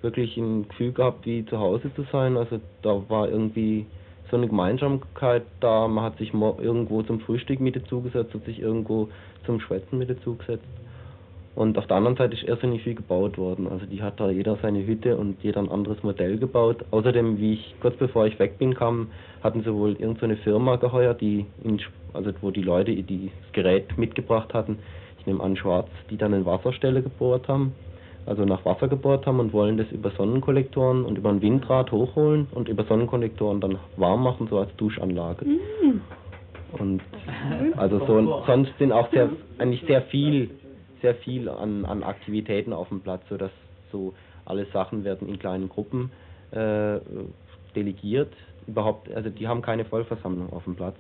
wirklich 0.01 0.35
ein 0.35 0.67
Gefühl 0.67 0.93
gehabt, 0.93 1.27
wie 1.27 1.45
zu 1.45 1.59
Hause 1.59 1.93
zu 1.95 2.05
sein. 2.11 2.37
Also 2.37 2.59
da 2.81 3.03
war 3.07 3.29
irgendwie 3.29 3.85
so 4.31 4.37
eine 4.37 4.47
Gemeinsamkeit 4.47 5.43
da. 5.59 5.87
Man 5.87 6.03
hat 6.03 6.17
sich 6.17 6.33
irgendwo 6.33 7.03
zum 7.03 7.19
Frühstück 7.19 7.59
mit 7.59 7.75
dazugesetzt, 7.75 8.33
hat 8.33 8.45
sich 8.45 8.59
irgendwo 8.59 9.09
zum 9.45 9.59
Schwätzen 9.59 9.99
mit 9.99 10.09
dazugesetzt. 10.09 10.65
Und 11.55 11.77
auf 11.77 11.85
der 11.85 11.97
anderen 11.97 12.17
Seite 12.17 12.33
ist 12.33 12.43
irrsinnig 12.43 12.81
viel 12.81 12.95
gebaut 12.95 13.37
worden. 13.37 13.67
Also 13.67 13.85
die 13.85 14.01
hat 14.01 14.19
da 14.19 14.29
jeder 14.29 14.57
seine 14.61 14.85
Hütte 14.85 15.17
und 15.17 15.37
jeder 15.43 15.59
ein 15.61 15.69
anderes 15.69 16.01
Modell 16.01 16.37
gebaut. 16.37 16.83
Außerdem, 16.89 17.37
wie 17.37 17.53
ich 17.53 17.75
kurz 17.79 17.95
bevor 17.97 18.25
ich 18.25 18.39
weg 18.39 18.57
bin 18.57 18.73
kam, 18.73 19.09
hatten 19.43 19.61
sie 19.61 19.73
wohl 19.73 19.91
irgendeine 19.91 20.35
so 20.37 20.41
Firma 20.43 20.77
geheuert, 20.77 21.21
die 21.21 21.45
in, 21.63 21.79
also 22.13 22.31
wo 22.41 22.49
die 22.49 22.63
Leute 22.63 22.91
die 22.91 23.31
das 23.43 23.53
Gerät 23.53 23.97
mitgebracht 23.97 24.53
hatten, 24.53 24.79
ich 25.19 25.27
nehme 25.27 25.43
an 25.43 25.55
Schwarz, 25.55 25.87
die 26.09 26.17
dann 26.17 26.33
in 26.33 26.45
Wasserstelle 26.45 27.01
gebohrt 27.01 27.47
haben, 27.47 27.73
also 28.25 28.45
nach 28.45 28.65
Wasser 28.65 28.87
gebohrt 28.87 29.25
haben 29.27 29.39
und 29.39 29.53
wollen 29.53 29.77
das 29.77 29.89
über 29.91 30.09
Sonnenkollektoren 30.11 31.05
und 31.05 31.17
über 31.17 31.29
ein 31.29 31.41
Windrad 31.41 31.91
hochholen 31.91 32.47
und 32.53 32.67
über 32.67 32.83
Sonnenkollektoren 32.85 33.61
dann 33.61 33.77
warm 33.95 34.23
machen, 34.23 34.47
so 34.49 34.57
als 34.57 34.75
Duschanlage. 34.75 35.45
Mm. 35.45 36.01
Und 36.79 37.01
also 37.77 37.99
so 38.05 38.43
sonst 38.47 38.71
sind 38.79 38.91
auch 38.91 39.09
sehr 39.11 39.29
eigentlich 39.59 39.83
sehr 39.87 40.01
viel 40.03 40.49
sehr 41.03 41.15
viel 41.15 41.49
an, 41.49 41.85
an 41.85 42.01
Aktivitäten 42.01 42.73
auf 42.73 42.89
dem 42.89 43.01
Platz, 43.01 43.21
sodass 43.29 43.51
so 43.91 44.13
alle 44.45 44.65
Sachen 44.73 45.03
werden 45.03 45.27
in 45.27 45.37
kleinen 45.37 45.69
Gruppen 45.69 46.11
äh, 46.51 46.99
delegiert. 47.75 48.33
Überhaupt, 48.65 49.13
also 49.13 49.29
die 49.29 49.47
haben 49.47 49.61
keine 49.61 49.85
Vollversammlung 49.85 50.51
auf 50.51 50.63
dem 50.63 50.75
Platz, 50.75 50.95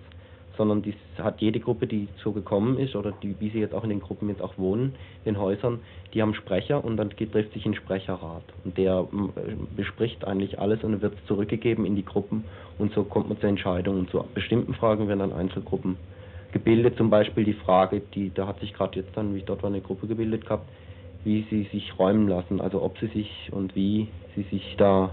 sondern 0.57 0.81
die 0.81 0.93
hat 1.17 1.41
jede 1.41 1.59
Gruppe, 1.59 1.87
die 1.87 2.09
so 2.21 2.33
gekommen 2.33 2.77
ist 2.77 2.95
oder 2.95 3.13
die, 3.23 3.35
wie 3.39 3.49
sie 3.49 3.59
jetzt 3.59 3.73
auch 3.73 3.83
in 3.83 3.89
den 3.89 4.01
Gruppen 4.01 4.27
jetzt 4.27 4.41
auch 4.41 4.57
wohnen, 4.57 4.93
in 5.23 5.33
den 5.33 5.41
Häusern, 5.41 5.79
die 6.13 6.21
haben 6.21 6.35
Sprecher 6.35 6.83
und 6.83 6.97
dann 6.97 7.09
trifft 7.09 7.53
sich 7.53 7.65
ein 7.65 7.73
Sprecherrat 7.73 8.43
und 8.65 8.77
der 8.77 9.07
bespricht 9.75 10.25
eigentlich 10.25 10.59
alles 10.59 10.83
und 10.83 11.01
wird 11.01 11.15
zurückgegeben 11.27 11.85
in 11.85 11.95
die 11.95 12.05
Gruppen 12.05 12.43
und 12.77 12.93
so 12.93 13.03
kommt 13.03 13.29
man 13.29 13.39
zur 13.39 13.49
Entscheidung 13.49 13.99
und 13.99 14.09
zu 14.09 14.23
bestimmten 14.33 14.73
Fragen 14.73 15.07
werden 15.07 15.19
dann 15.19 15.33
Einzelgruppen 15.33 15.97
gebildet, 16.53 16.97
zum 16.97 17.09
Beispiel 17.09 17.43
die 17.43 17.53
Frage, 17.53 18.01
die 18.13 18.31
da 18.33 18.47
hat 18.47 18.59
sich 18.59 18.73
gerade 18.73 18.99
jetzt 18.99 19.15
dann, 19.17 19.33
wie 19.33 19.39
ich 19.39 19.45
dort 19.45 19.63
war, 19.63 19.69
eine 19.69 19.81
Gruppe 19.81 20.07
gebildet 20.07 20.45
gehabt, 20.45 20.69
wie 21.23 21.45
sie 21.49 21.63
sich 21.71 21.97
räumen 21.99 22.27
lassen, 22.27 22.61
also 22.61 22.81
ob 22.81 22.97
sie 22.99 23.07
sich 23.07 23.49
und 23.51 23.75
wie 23.75 24.07
sie 24.35 24.43
sich 24.43 24.75
da 24.77 25.11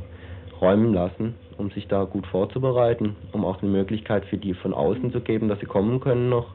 räumen 0.61 0.93
lassen, 0.93 1.35
um 1.57 1.71
sich 1.71 1.89
da 1.89 2.05
gut 2.05 2.27
vorzubereiten, 2.27 3.17
um 3.33 3.45
auch 3.45 3.63
eine 3.63 3.71
Möglichkeit 3.71 4.25
für 4.27 4.37
die 4.37 4.55
von 4.55 4.75
außen 4.75 5.13
zu 5.13 5.21
geben, 5.21 5.49
dass 5.49 5.59
sie 5.61 5.67
kommen 5.67 6.01
können 6.01 6.29
noch 6.29 6.55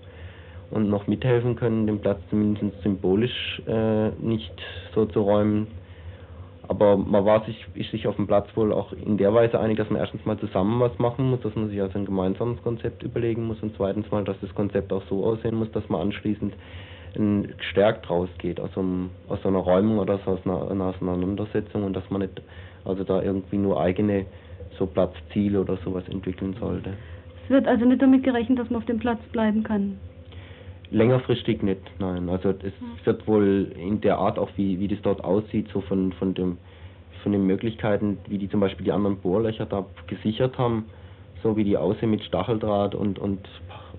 und 0.72 0.90
noch 0.90 1.08
mithelfen 1.08 1.56
können, 1.56 1.88
den 1.88 2.00
Platz 2.00 2.20
zumindest 2.30 2.82
symbolisch 2.84 3.62
äh, 3.68 4.10
nicht 4.20 4.54
so 4.94 5.06
zu 5.06 5.22
räumen, 5.22 5.68
aber 6.68 6.98
man 6.98 7.26
war 7.26 7.46
sich, 7.46 7.66
ist 7.74 7.92
sich 7.92 8.08
auf 8.08 8.16
dem 8.16 8.28
Platz 8.28 8.48
wohl 8.56 8.74
auch 8.74 8.92
in 8.94 9.18
der 9.18 9.34
Weise 9.34 9.60
einig, 9.60 9.78
dass 9.78 9.90
man 9.90 10.00
erstens 10.00 10.26
mal 10.26 10.38
zusammen 10.38 10.80
was 10.80 10.98
machen 11.00 11.30
muss, 11.30 11.42
dass 11.42 11.56
man 11.56 11.70
sich 11.70 11.82
also 11.82 11.98
ein 11.98 12.06
gemeinsames 12.06 12.62
Konzept 12.64 13.04
überlegen 13.04 13.46
muss 13.46 13.62
und 13.62 13.76
zweitens 13.76 14.10
mal, 14.12 14.24
dass 14.24 14.40
das 14.42 14.54
Konzept 14.56 14.92
auch 14.92 15.04
so 15.10 15.24
aussehen 15.26 15.56
muss, 15.56 15.72
dass 15.72 15.88
man 15.90 16.02
anschließend 16.02 16.54
gestärkt 17.58 18.10
rausgeht 18.10 18.60
aus, 18.60 18.78
einem, 18.78 19.10
aus 19.30 19.46
einer 19.46 19.60
Räumung 19.60 20.00
oder 20.00 20.20
aus 20.26 20.40
einer, 20.44 20.86
Auseinandersetzung 20.86 21.84
und 21.84 21.94
dass 21.94 22.10
man 22.10 22.22
nicht 22.22 22.42
also 22.84 23.04
da 23.04 23.22
irgendwie 23.22 23.58
nur 23.58 23.80
eigene 23.80 24.26
so 24.78 24.86
Platzziele 24.86 25.62
oder 25.62 25.78
sowas 25.78 26.04
entwickeln 26.10 26.56
sollte. 26.60 26.94
Es 27.44 27.50
wird 27.50 27.68
also 27.68 27.86
nicht 27.86 28.02
damit 28.02 28.24
gerechnet, 28.24 28.60
dass 28.60 28.70
man 28.70 28.80
auf 28.80 28.86
dem 28.86 29.00
Platz 29.00 29.22
bleiben 29.32 29.64
kann. 29.64 29.98
Längerfristig 30.96 31.62
nicht, 31.62 31.82
nein. 32.00 32.30
Also 32.30 32.50
es 32.52 32.72
wird 33.06 33.28
wohl 33.28 33.70
in 33.78 34.00
der 34.00 34.18
Art 34.18 34.40
auch 34.40 34.50
wie, 34.56 34.80
wie 34.80 34.88
das 34.88 35.02
dort 35.02 35.22
aussieht, 35.24 35.68
so 35.74 35.82
von, 35.82 36.14
von 36.14 36.34
dem 36.34 36.58
von 37.22 37.34
den 37.34 37.46
Möglichkeiten, 37.48 38.20
wie 38.28 38.38
die 38.38 38.50
zum 38.50 38.60
Beispiel 38.60 38.86
die 38.86 38.92
anderen 38.92 39.18
Bohrlöcher 39.18 39.66
da 39.66 39.84
gesichert 40.06 40.60
haben, 40.60 40.86
so 41.44 41.58
wie 41.58 41.64
die 41.64 41.76
aussehen 41.76 42.12
mit 42.12 42.24
Stacheldraht 42.24 42.94
und, 42.94 43.18
und, 43.18 43.40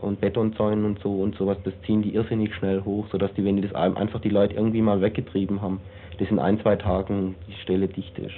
und 0.00 0.21
Betonzäunen 0.21 0.85
und 0.85 1.00
so 1.00 1.21
und 1.21 1.35
sowas, 1.35 1.59
das 1.65 1.75
ziehen 1.85 2.03
die 2.03 2.15
irrsinnig 2.15 2.55
schnell 2.55 2.83
hoch, 2.85 3.05
sodass 3.11 3.35
die, 3.35 3.45
wenn 3.45 3.57
die 3.57 3.62
das 3.62 3.75
einfach 3.75 4.21
die 4.21 4.29
Leute 4.29 4.55
irgendwie 4.55 4.81
mal 4.81 5.03
weggetrieben 5.03 5.61
haben, 5.61 5.81
das 6.19 6.31
in 6.31 6.38
ein, 6.38 6.61
zwei 6.61 6.76
Tagen 6.76 7.35
die 7.49 7.61
Stelle 7.62 7.88
dicht 7.88 8.17
ist. 8.19 8.37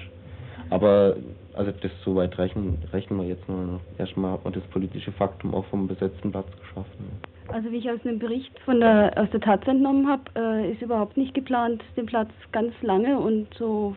Aber 0.71 1.17
also 1.53 1.71
das 1.71 1.93
so 2.03 2.17
weit 2.17 2.38
rechnen, 2.38 2.79
rechnen 2.93 3.21
wir 3.21 3.29
jetzt 3.29 3.47
nur. 3.49 3.81
Erstmal 3.99 4.33
hat 4.33 4.45
man 4.45 4.55
das 4.55 4.62
politische 4.65 5.12
Faktum 5.12 5.55
auch 5.55 5.67
vom 5.67 5.87
besetzten 5.87 6.33
Platz 6.33 6.49
geschaffen. 6.61 7.21
Also 7.49 7.73
wie 7.73 7.78
ich 7.78 7.90
aus 7.90 8.00
einem 8.05 8.19
Bericht 8.19 8.59
von 8.61 8.81
der 8.81 9.12
aus 9.17 9.31
der 9.31 9.40
Taz 9.40 9.67
entnommen 9.67 10.07
habe, 10.07 10.23
äh, 10.37 10.73
ist 10.73 10.83
überhaupt 10.83 11.17
nicht 11.17 11.35
geplant, 11.35 11.83
den 11.97 12.07
Platz 12.07 12.31
ganz 12.52 12.75
lange 12.83 13.19
und 13.19 13.52
so 13.55 13.97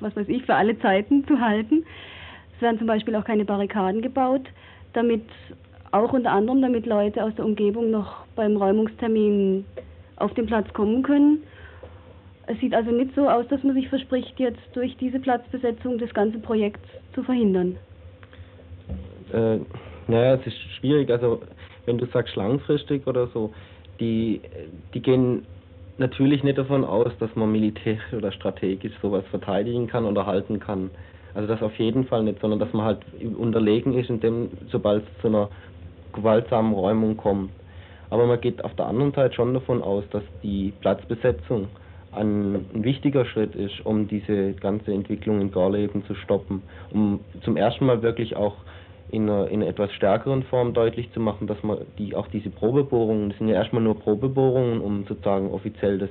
was 0.00 0.14
weiß 0.16 0.28
ich, 0.28 0.44
für 0.44 0.54
alle 0.54 0.78
Zeiten 0.78 1.26
zu 1.26 1.40
halten. 1.40 1.84
Es 2.54 2.62
werden 2.62 2.78
zum 2.78 2.86
Beispiel 2.86 3.14
auch 3.16 3.24
keine 3.24 3.44
Barrikaden 3.44 4.02
gebaut, 4.02 4.42
damit 4.92 5.24
auch 5.92 6.12
unter 6.12 6.32
anderem, 6.32 6.62
damit 6.62 6.86
Leute 6.86 7.22
aus 7.22 7.34
der 7.34 7.44
Umgebung 7.44 7.90
noch 7.90 8.26
beim 8.34 8.56
Räumungstermin 8.56 9.64
auf 10.16 10.32
den 10.34 10.46
Platz 10.46 10.72
kommen 10.72 11.02
können. 11.02 11.42
Es 12.46 12.58
sieht 12.60 12.74
also 12.74 12.90
nicht 12.90 13.14
so 13.14 13.28
aus, 13.28 13.46
dass 13.48 13.62
man 13.62 13.74
sich 13.74 13.88
verspricht, 13.88 14.38
jetzt 14.38 14.60
durch 14.74 14.96
diese 14.98 15.18
Platzbesetzung 15.18 15.98
das 15.98 16.12
ganze 16.14 16.38
Projekt 16.38 16.84
zu 17.14 17.22
verhindern. 17.22 17.76
Äh, 19.32 19.58
naja, 20.06 20.34
es 20.34 20.46
ist 20.46 20.56
schwierig. 20.78 21.10
Also 21.10 21.40
wenn 21.86 21.98
du 21.98 22.06
sagst 22.06 22.36
langfristig 22.36 23.06
oder 23.06 23.28
so, 23.28 23.52
die, 24.00 24.42
die 24.94 25.02
gehen 25.02 25.46
natürlich 25.98 26.42
nicht 26.42 26.58
davon 26.58 26.84
aus, 26.84 27.12
dass 27.18 27.34
man 27.34 27.50
militärisch 27.50 28.12
oder 28.12 28.32
strategisch 28.32 28.92
sowas 29.00 29.24
verteidigen 29.30 29.86
kann 29.86 30.04
oder 30.04 30.26
halten 30.26 30.60
kann. 30.60 30.90
Also 31.34 31.48
das 31.48 31.62
auf 31.62 31.78
jeden 31.78 32.06
Fall 32.06 32.22
nicht, 32.24 32.40
sondern 32.40 32.60
dass 32.60 32.72
man 32.72 32.84
halt 32.84 33.04
unterlegen 33.22 33.94
ist, 33.94 34.10
indem, 34.10 34.50
sobald 34.70 35.04
es 35.04 35.20
zu 35.20 35.28
einer 35.28 35.50
gewaltsamen 36.12 36.72
Räumung 36.72 37.16
kommt. 37.16 37.52
Aber 38.10 38.26
man 38.26 38.40
geht 38.40 38.64
auf 38.64 38.74
der 38.74 38.86
anderen 38.86 39.12
Seite 39.12 39.34
schon 39.34 39.54
davon 39.54 39.82
aus, 39.82 40.04
dass 40.10 40.22
die 40.42 40.72
Platzbesetzung 40.80 41.68
ein, 42.12 42.54
ein 42.72 42.84
wichtiger 42.84 43.24
Schritt 43.26 43.54
ist, 43.54 43.84
um 43.84 44.08
diese 44.08 44.54
ganze 44.54 44.92
Entwicklung 44.92 45.40
in 45.40 45.50
Gorleben 45.50 46.04
zu 46.06 46.14
stoppen, 46.14 46.62
um 46.90 47.24
zum 47.42 47.56
ersten 47.56 47.86
Mal 47.86 48.02
wirklich 48.02 48.36
auch 48.36 48.64
in 49.08 49.28
einer, 49.28 49.48
in 49.48 49.62
einer 49.62 49.70
etwas 49.70 49.92
stärkeren 49.92 50.42
Form 50.44 50.74
deutlich 50.74 51.12
zu 51.12 51.20
machen, 51.20 51.46
dass 51.46 51.62
man 51.62 51.78
die 51.98 52.14
auch 52.14 52.26
diese 52.28 52.50
Probebohrungen, 52.50 53.30
das 53.30 53.38
sind 53.38 53.48
ja 53.48 53.54
erstmal 53.54 53.82
nur 53.82 53.98
Probebohrungen, 53.98 54.80
um 54.80 55.04
sozusagen 55.06 55.50
offiziell 55.50 55.98
das 55.98 56.10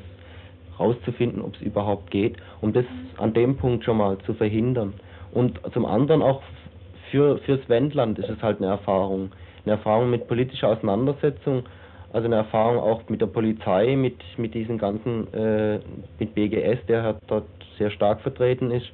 rauszufinden, 0.80 1.42
ob 1.42 1.56
es 1.56 1.62
überhaupt 1.62 2.12
geht, 2.12 2.38
um 2.62 2.74
das 2.74 2.86
an 3.18 3.34
dem 3.34 3.58
Punkt 3.58 3.84
schon 3.84 3.98
mal 3.98 4.18
zu 4.20 4.34
verhindern. 4.34 4.94
Und 5.32 5.60
zum 5.74 5.86
anderen 5.86 6.22
auch 6.22 6.42
für 7.12 7.38
fürs 7.40 7.68
Wendland 7.70 8.20
ist 8.20 8.30
es 8.30 8.42
halt 8.42 8.58
eine 8.58 8.68
Erfahrung, 8.68 9.32
eine 9.66 9.76
Erfahrung 9.76 10.10
mit 10.10 10.28
politischer 10.28 10.70
Auseinandersetzung, 10.70 11.64
also 12.12 12.26
eine 12.26 12.36
Erfahrung 12.36 12.78
auch 12.78 13.08
mit 13.10 13.22
der 13.22 13.28
Polizei, 13.28 13.96
mit 13.96 14.16
mit 14.38 14.54
diesen 14.54 14.78
ganzen 14.78 15.34
äh, 15.34 15.80
mit 16.20 16.34
BGS, 16.34 16.86
der 16.88 17.04
halt 17.04 17.18
dort 17.28 17.46
sehr 17.78 17.92
stark 17.92 18.22
vertreten 18.22 18.72
ist 18.72 18.90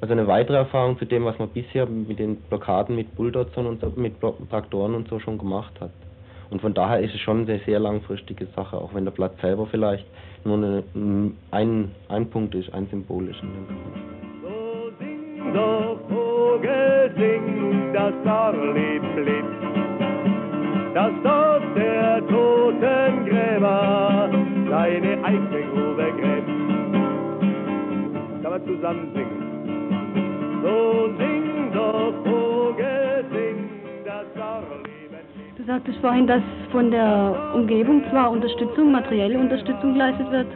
also 0.00 0.12
eine 0.12 0.26
weitere 0.26 0.56
Erfahrung 0.58 0.98
zu 0.98 1.04
dem, 1.04 1.24
was 1.24 1.38
man 1.38 1.48
bisher 1.48 1.86
mit 1.86 2.18
den 2.18 2.36
Blockaden 2.36 2.96
mit 2.96 3.14
Bulldozern 3.16 3.66
und 3.66 3.96
mit 3.96 4.14
Traktoren 4.50 4.94
und 4.94 5.08
so 5.08 5.18
schon 5.18 5.38
gemacht 5.38 5.72
hat. 5.80 5.90
Und 6.50 6.60
von 6.60 6.74
daher 6.74 7.00
ist 7.00 7.14
es 7.14 7.20
schon 7.20 7.48
eine 7.48 7.58
sehr 7.60 7.80
langfristige 7.80 8.46
Sache, 8.54 8.76
auch 8.76 8.94
wenn 8.94 9.04
der 9.04 9.12
Platz 9.12 9.40
selber 9.40 9.66
vielleicht 9.66 10.06
nur 10.44 10.56
eine, 10.56 10.84
ein, 11.50 11.90
ein 12.08 12.30
Punkt 12.30 12.54
ist, 12.54 12.72
ein 12.72 12.86
symbolischer. 12.88 13.46
So 14.42 14.92
sing 14.98 15.52
doch, 15.52 15.98
Vogel, 16.08 17.12
sing, 17.16 17.92
das 17.92 18.12
lebt, 18.74 19.46
das 20.94 21.12
Dorf 21.22 21.62
der 21.74 22.26
toten 22.28 23.26
Gräber 23.26 24.30
seine 24.70 25.24
eigene 25.24 25.62
Grube 25.72 26.12
gräbt. 26.20 26.48
Kann 28.42 28.50
man 28.50 28.64
zusammen 28.64 29.10
singen. 29.14 29.35
Sagtest 35.66 35.98
vorhin, 35.98 36.26
dass 36.26 36.42
von 36.70 36.90
der 36.90 37.52
Umgebung 37.54 38.02
zwar 38.10 38.30
Unterstützung, 38.30 38.92
materielle 38.92 39.38
Unterstützung 39.38 39.94
geleistet 39.94 40.30
wird, 40.30 40.46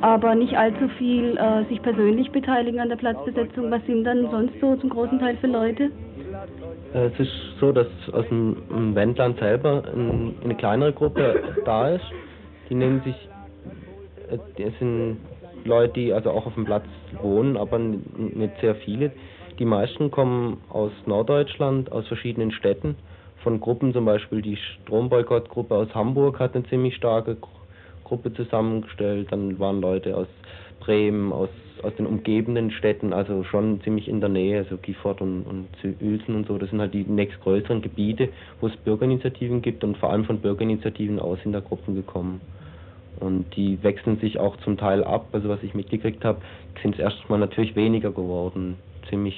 aber 0.00 0.34
nicht 0.34 0.56
allzu 0.56 0.88
viel 0.96 1.36
äh, 1.36 1.64
sich 1.68 1.82
persönlich 1.82 2.30
beteiligen 2.30 2.80
an 2.80 2.88
der 2.88 2.96
Platzbesetzung. 2.96 3.70
Was 3.70 3.84
sind 3.86 4.04
dann 4.04 4.30
sonst 4.30 4.54
so 4.60 4.76
zum 4.76 4.90
großen 4.90 5.18
Teil 5.18 5.36
für 5.36 5.48
Leute? 5.48 5.90
Äh, 6.94 7.06
es 7.06 7.20
ist 7.20 7.32
so, 7.60 7.72
dass 7.72 7.86
aus 8.12 8.26
dem 8.28 8.94
Wendland 8.94 9.38
selber 9.38 9.82
eine 9.92 10.54
kleinere 10.56 10.92
Gruppe 10.92 11.42
da 11.64 11.90
ist. 11.90 12.04
Die 12.70 12.74
nehmen 12.74 13.02
sich, 13.04 13.16
es 14.30 14.40
äh, 14.58 14.70
sind 14.78 15.18
Leute, 15.64 15.92
die 15.94 16.12
also 16.12 16.30
auch 16.30 16.46
auf 16.46 16.54
dem 16.54 16.64
Platz 16.64 16.84
wohnen, 17.20 17.56
aber 17.56 17.78
nicht 17.78 18.60
sehr 18.60 18.74
viele. 18.76 19.12
Die 19.58 19.64
meisten 19.64 20.10
kommen 20.10 20.58
aus 20.70 20.92
Norddeutschland, 21.06 21.90
aus 21.90 22.06
verschiedenen 22.06 22.52
Städten, 22.52 22.96
von 23.42 23.60
Gruppen, 23.60 23.92
zum 23.92 24.04
Beispiel 24.04 24.42
die 24.42 24.56
Stromboykottgruppe 24.56 25.74
aus 25.74 25.94
Hamburg 25.94 26.40
hat 26.40 26.54
eine 26.54 26.66
ziemlich 26.68 26.96
starke 26.96 27.36
Gruppe 28.04 28.32
zusammengestellt. 28.32 29.28
Dann 29.30 29.58
waren 29.58 29.80
Leute 29.80 30.16
aus 30.16 30.26
Bremen, 30.80 31.32
aus, 31.32 31.50
aus 31.82 31.94
den 31.96 32.06
umgebenden 32.06 32.70
Städten, 32.70 33.12
also 33.12 33.44
schon 33.44 33.80
ziemlich 33.82 34.08
in 34.08 34.20
der 34.20 34.28
Nähe, 34.28 34.58
also 34.58 34.76
Gifford 34.78 35.20
und, 35.20 35.42
und 35.42 35.68
Uelzen 36.00 36.34
und 36.34 36.46
so. 36.46 36.58
Das 36.58 36.70
sind 36.70 36.80
halt 36.80 36.94
die 36.94 37.04
nächstgrößeren 37.04 37.82
Gebiete, 37.82 38.30
wo 38.60 38.68
es 38.68 38.76
Bürgerinitiativen 38.78 39.62
gibt 39.62 39.84
und 39.84 39.98
vor 39.98 40.10
allem 40.10 40.24
von 40.24 40.40
Bürgerinitiativen 40.40 41.20
aus 41.20 41.38
sind 41.42 41.52
da 41.52 41.60
Gruppen 41.60 41.94
gekommen. 41.94 42.40
Und 43.20 43.56
die 43.56 43.82
wechseln 43.82 44.18
sich 44.20 44.38
auch 44.38 44.56
zum 44.58 44.76
Teil 44.76 45.02
ab. 45.02 45.26
Also 45.32 45.48
was 45.48 45.62
ich 45.62 45.74
mitgekriegt 45.74 46.24
habe, 46.24 46.40
sind 46.82 46.94
es 46.94 47.00
erstmal 47.00 47.40
natürlich 47.40 47.74
weniger 47.74 48.12
geworden. 48.12 48.76
Ziemlich 49.08 49.36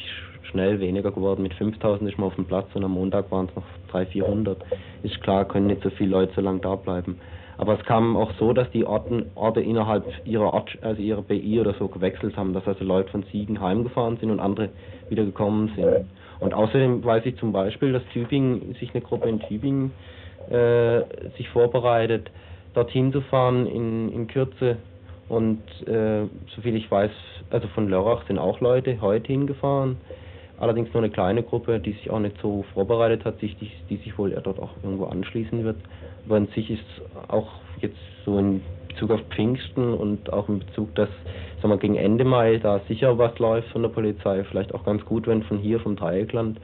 schnell 0.51 0.81
weniger 0.81 1.13
geworden. 1.13 1.43
Mit 1.43 1.55
5000 1.55 2.11
ist 2.11 2.19
man 2.19 2.29
auf 2.29 2.35
dem 2.35 2.45
Platz 2.45 2.69
und 2.75 2.85
am 2.85 2.93
Montag 2.93 3.31
waren 3.31 3.47
es 3.49 3.57
noch 3.57 3.65
300, 3.91 4.13
400. 4.13 4.65
Ist 5.03 5.21
klar, 5.23 5.45
können 5.47 5.69
nicht 5.69 5.83
so 5.83 5.91
viele 5.91 6.11
Leute 6.11 6.33
so 6.35 6.41
lange 6.41 6.61
da 6.61 6.75
bleiben. 6.75 7.21
Aber 7.59 7.79
es 7.79 7.85
kam 7.85 8.17
auch 8.17 8.33
so, 8.39 8.55
dass 8.55 8.71
die 8.71 8.87
Orten, 8.87 9.27
Orte 9.35 9.61
innerhalb 9.61 10.05
ihrer 10.25 10.55
Ort, 10.55 10.79
also 10.81 11.03
ihrer 11.03 11.21
BI 11.21 11.61
oder 11.61 11.75
so 11.75 11.89
gewechselt 11.89 12.35
haben, 12.37 12.55
dass 12.55 12.67
also 12.67 12.85
Leute 12.85 13.11
von 13.11 13.23
Siegen 13.31 13.61
heimgefahren 13.61 14.17
sind 14.17 14.31
und 14.31 14.41
andere 14.41 14.71
wieder 15.11 15.25
gekommen 15.25 15.71
sind. 15.77 16.07
Und 16.41 16.55
außerdem 16.55 17.05
weiß 17.05 17.27
ich 17.27 17.37
zum 17.37 17.53
Beispiel, 17.53 17.93
dass 17.93 18.03
Tübingen, 18.15 18.75
sich 18.81 18.95
eine 18.95 19.03
Gruppe 19.03 19.29
in 19.29 19.41
Tübingen 19.41 19.93
äh, 20.49 21.03
sich 21.37 21.51
vorbereitet, 21.51 22.31
dorthin 22.73 23.13
zu 23.13 23.21
fahren 23.21 23.67
in, 23.67 24.11
in 24.11 24.27
Kürze. 24.27 24.79
Und 25.31 25.63
äh, 25.87 26.27
soviel 26.57 26.75
ich 26.75 26.91
weiß, 26.91 27.13
also 27.51 27.69
von 27.69 27.89
Lörrach 27.89 28.27
sind 28.27 28.41
auch 28.41 28.61
Leute 28.61 29.01
heute 29.01 29.29
hingefahren. 29.29 29.97
Allerdings 30.59 30.93
nur 30.93 31.05
eine 31.05 31.13
kleine 31.13 31.45
Gruppe, 31.45 31.79
die 31.79 31.93
sich 31.93 32.11
auch 32.11 32.19
nicht 32.19 32.37
so 32.43 32.65
vorbereitet 32.75 33.25
hat, 33.25 33.39
sich, 33.39 33.57
die, 33.59 33.71
die 33.89 33.99
sich 33.99 34.19
wohl 34.19 34.31
dort 34.31 34.59
auch 34.59 34.73
irgendwo 34.83 35.05
anschließen 35.05 35.63
wird. 35.63 35.77
Aber 36.27 36.35
an 36.35 36.49
sich 36.49 36.69
ist 36.69 36.85
auch 37.29 37.47
jetzt 37.81 37.97
so 38.25 38.39
in 38.39 38.61
Bezug 38.89 39.13
auf 39.13 39.21
Pfingsten 39.31 39.95
und 39.95 40.33
auch 40.33 40.49
in 40.49 40.59
Bezug, 40.59 40.93
dass 40.97 41.09
sagen 41.63 41.73
wir, 41.73 41.79
gegen 41.79 41.95
Ende 41.95 42.25
Mai 42.25 42.57
da 42.57 42.81
sicher 42.89 43.17
was 43.17 43.39
läuft 43.39 43.69
von 43.69 43.83
der 43.83 43.91
Polizei. 43.91 44.43
Vielleicht 44.43 44.75
auch 44.75 44.85
ganz 44.85 45.05
gut, 45.05 45.29
wenn 45.29 45.45
von 45.45 45.59
hier 45.59 45.79
vom 45.79 45.95
Dreieckland 45.95 46.59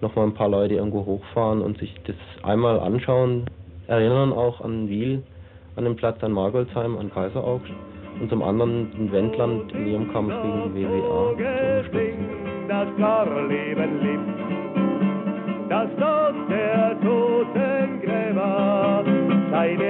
nochmal 0.00 0.26
ein 0.26 0.34
paar 0.34 0.48
Leute 0.48 0.74
irgendwo 0.74 1.06
hochfahren 1.06 1.62
und 1.62 1.78
sich 1.78 1.94
das 2.08 2.16
einmal 2.42 2.80
anschauen, 2.80 3.44
erinnern 3.86 4.32
auch 4.32 4.60
an 4.60 4.88
Wiel 4.88 5.22
an 5.76 5.84
dem 5.84 5.96
Platz 5.96 6.22
an 6.22 6.32
Margolsheim, 6.32 6.98
an 6.98 7.10
Kaiseraugst 7.10 7.72
und 8.20 8.28
zum 8.28 8.42
anderen 8.42 8.92
in 8.98 9.10
Wendland 9.10 9.72
in 9.72 9.86
ihrem 9.86 10.12
Kampf 10.12 10.32
gegen 10.42 10.74
die 10.74 10.84
WWA 10.84 11.34
zu 11.36 11.42
unterstützen. 11.42 12.26
Das 12.68 12.88
Leben 13.48 14.00
lebt, 14.00 15.70
das 15.70 15.88
Dorf 15.96 16.36
der 16.48 17.00
toten 17.00 18.00
Gräber 18.02 19.04
seine 19.50 19.89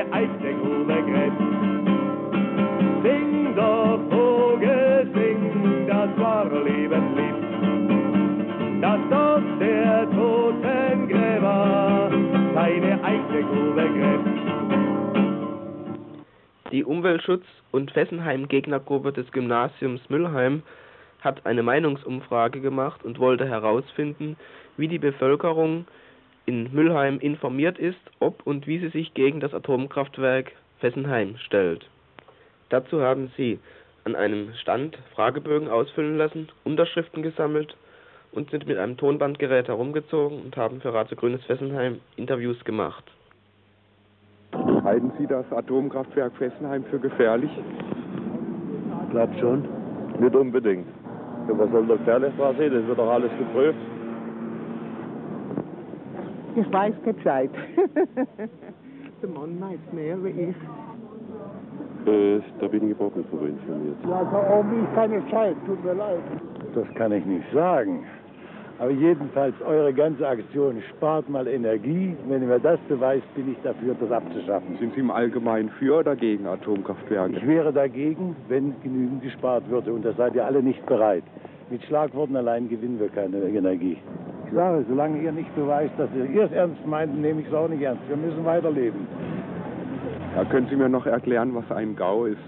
Die 16.72 16.84
Umweltschutz- 16.84 17.42
und 17.72 17.90
Fessenheim-Gegnergruppe 17.90 19.12
des 19.12 19.32
Gymnasiums 19.32 20.08
Müllheim 20.08 20.62
hat 21.20 21.44
eine 21.44 21.64
Meinungsumfrage 21.64 22.60
gemacht 22.60 23.04
und 23.04 23.18
wollte 23.18 23.44
herausfinden, 23.44 24.36
wie 24.76 24.86
die 24.86 25.00
Bevölkerung 25.00 25.86
in 26.46 26.72
Müllheim 26.72 27.18
informiert 27.18 27.78
ist, 27.78 27.98
ob 28.20 28.46
und 28.46 28.68
wie 28.68 28.78
sie 28.78 28.88
sich 28.90 29.14
gegen 29.14 29.40
das 29.40 29.52
Atomkraftwerk 29.52 30.52
Fessenheim 30.78 31.36
stellt. 31.38 31.88
Dazu 32.68 33.02
haben 33.02 33.32
sie 33.36 33.58
an 34.04 34.14
einem 34.14 34.54
Stand 34.54 34.96
Fragebögen 35.14 35.68
ausfüllen 35.68 36.18
lassen, 36.18 36.50
Unterschriften 36.62 37.22
gesammelt 37.22 37.76
und 38.30 38.50
sind 38.50 38.68
mit 38.68 38.78
einem 38.78 38.96
Tonbandgerät 38.96 39.66
herumgezogen 39.66 40.40
und 40.40 40.56
haben 40.56 40.80
für 40.80 40.94
Radio 40.94 41.16
Grünes 41.16 41.44
Fessenheim 41.46 42.00
Interviews 42.16 42.62
gemacht. 42.64 43.04
Halten 44.90 45.12
Sie 45.18 45.26
das 45.28 45.44
Atomkraftwerk 45.52 46.32
Fessenheim 46.36 46.82
für 46.90 46.98
gefährlich? 46.98 47.50
Glaubt 49.10 49.38
schon. 49.38 49.62
Nicht 50.18 50.34
unbedingt. 50.34 50.88
Ja, 51.46 51.56
was 51.56 51.70
soll 51.70 51.86
da 51.86 51.94
gefährlich 51.94 52.34
dran 52.34 52.56
sein? 52.58 52.72
Das 52.72 52.84
wird 52.88 52.98
doch 52.98 53.08
alles 53.08 53.30
geprüft. 53.38 53.78
Ich 56.56 56.72
weiß 56.72 56.92
kein 57.04 57.14
Bescheid. 57.14 57.50
Der 59.22 59.28
Mann 59.28 59.60
weiß 59.60 59.78
mehr 59.92 60.24
wie 60.24 60.30
ich. 60.30 60.56
Äh, 62.08 62.40
da 62.58 62.66
bin 62.66 62.82
ich 62.82 62.90
überhaupt 62.90 63.16
nicht 63.16 63.32
darüber 63.32 63.46
informiert. 63.46 63.96
Ja, 64.08 64.24
da 64.24 64.58
oben 64.58 64.82
ist 64.82 64.92
keine 64.92 65.24
Zeit, 65.30 65.56
tut 65.66 65.84
mir 65.84 65.94
leid. 65.94 66.24
Das 66.74 66.92
kann 66.96 67.12
ich 67.12 67.24
nicht 67.24 67.46
sagen. 67.54 68.04
Aber 68.80 68.92
jedenfalls, 68.92 69.54
eure 69.60 69.92
ganze 69.92 70.26
Aktion 70.26 70.82
spart 70.88 71.28
mal 71.28 71.46
Energie. 71.46 72.16
Wenn 72.26 72.40
ihr 72.40 72.48
mir 72.48 72.58
das 72.58 72.80
beweist, 72.88 73.34
bin 73.34 73.52
ich 73.52 73.58
dafür, 73.62 73.94
das 74.00 74.10
abzuschaffen. 74.10 74.78
Sind 74.78 74.94
Sie 74.94 75.00
im 75.00 75.10
Allgemeinen 75.10 75.68
für 75.78 75.98
oder 75.98 76.16
gegen 76.16 76.46
Atomkraftwerke? 76.46 77.36
Ich 77.36 77.46
wäre 77.46 77.74
dagegen, 77.74 78.34
wenn 78.48 78.74
genügend 78.82 79.22
gespart 79.22 79.68
würde. 79.68 79.92
Und 79.92 80.02
da 80.02 80.14
seid 80.14 80.34
ihr 80.34 80.46
alle 80.46 80.62
nicht 80.62 80.84
bereit. 80.86 81.24
Mit 81.68 81.84
Schlagworten 81.84 82.34
allein 82.36 82.70
gewinnen 82.70 82.98
wir 82.98 83.10
keine 83.10 83.36
Energie. 83.42 83.98
Ich 84.46 84.54
sage, 84.54 84.82
solange 84.88 85.20
ihr 85.20 85.32
nicht 85.32 85.54
beweist, 85.54 85.92
dass 85.98 86.08
ihr 86.14 86.44
es 86.44 86.52
ernst 86.52 86.86
meint, 86.86 87.20
nehme 87.20 87.42
ich 87.42 87.48
es 87.48 87.52
auch 87.52 87.68
nicht 87.68 87.82
ernst. 87.82 88.02
Wir 88.08 88.16
müssen 88.16 88.46
weiterleben. 88.46 89.06
Ja, 90.34 90.44
können 90.46 90.68
Sie 90.70 90.76
mir 90.76 90.88
noch 90.88 91.04
erklären, 91.04 91.54
was 91.54 91.70
ein 91.76 91.94
GAU 91.96 92.24
ist? 92.24 92.38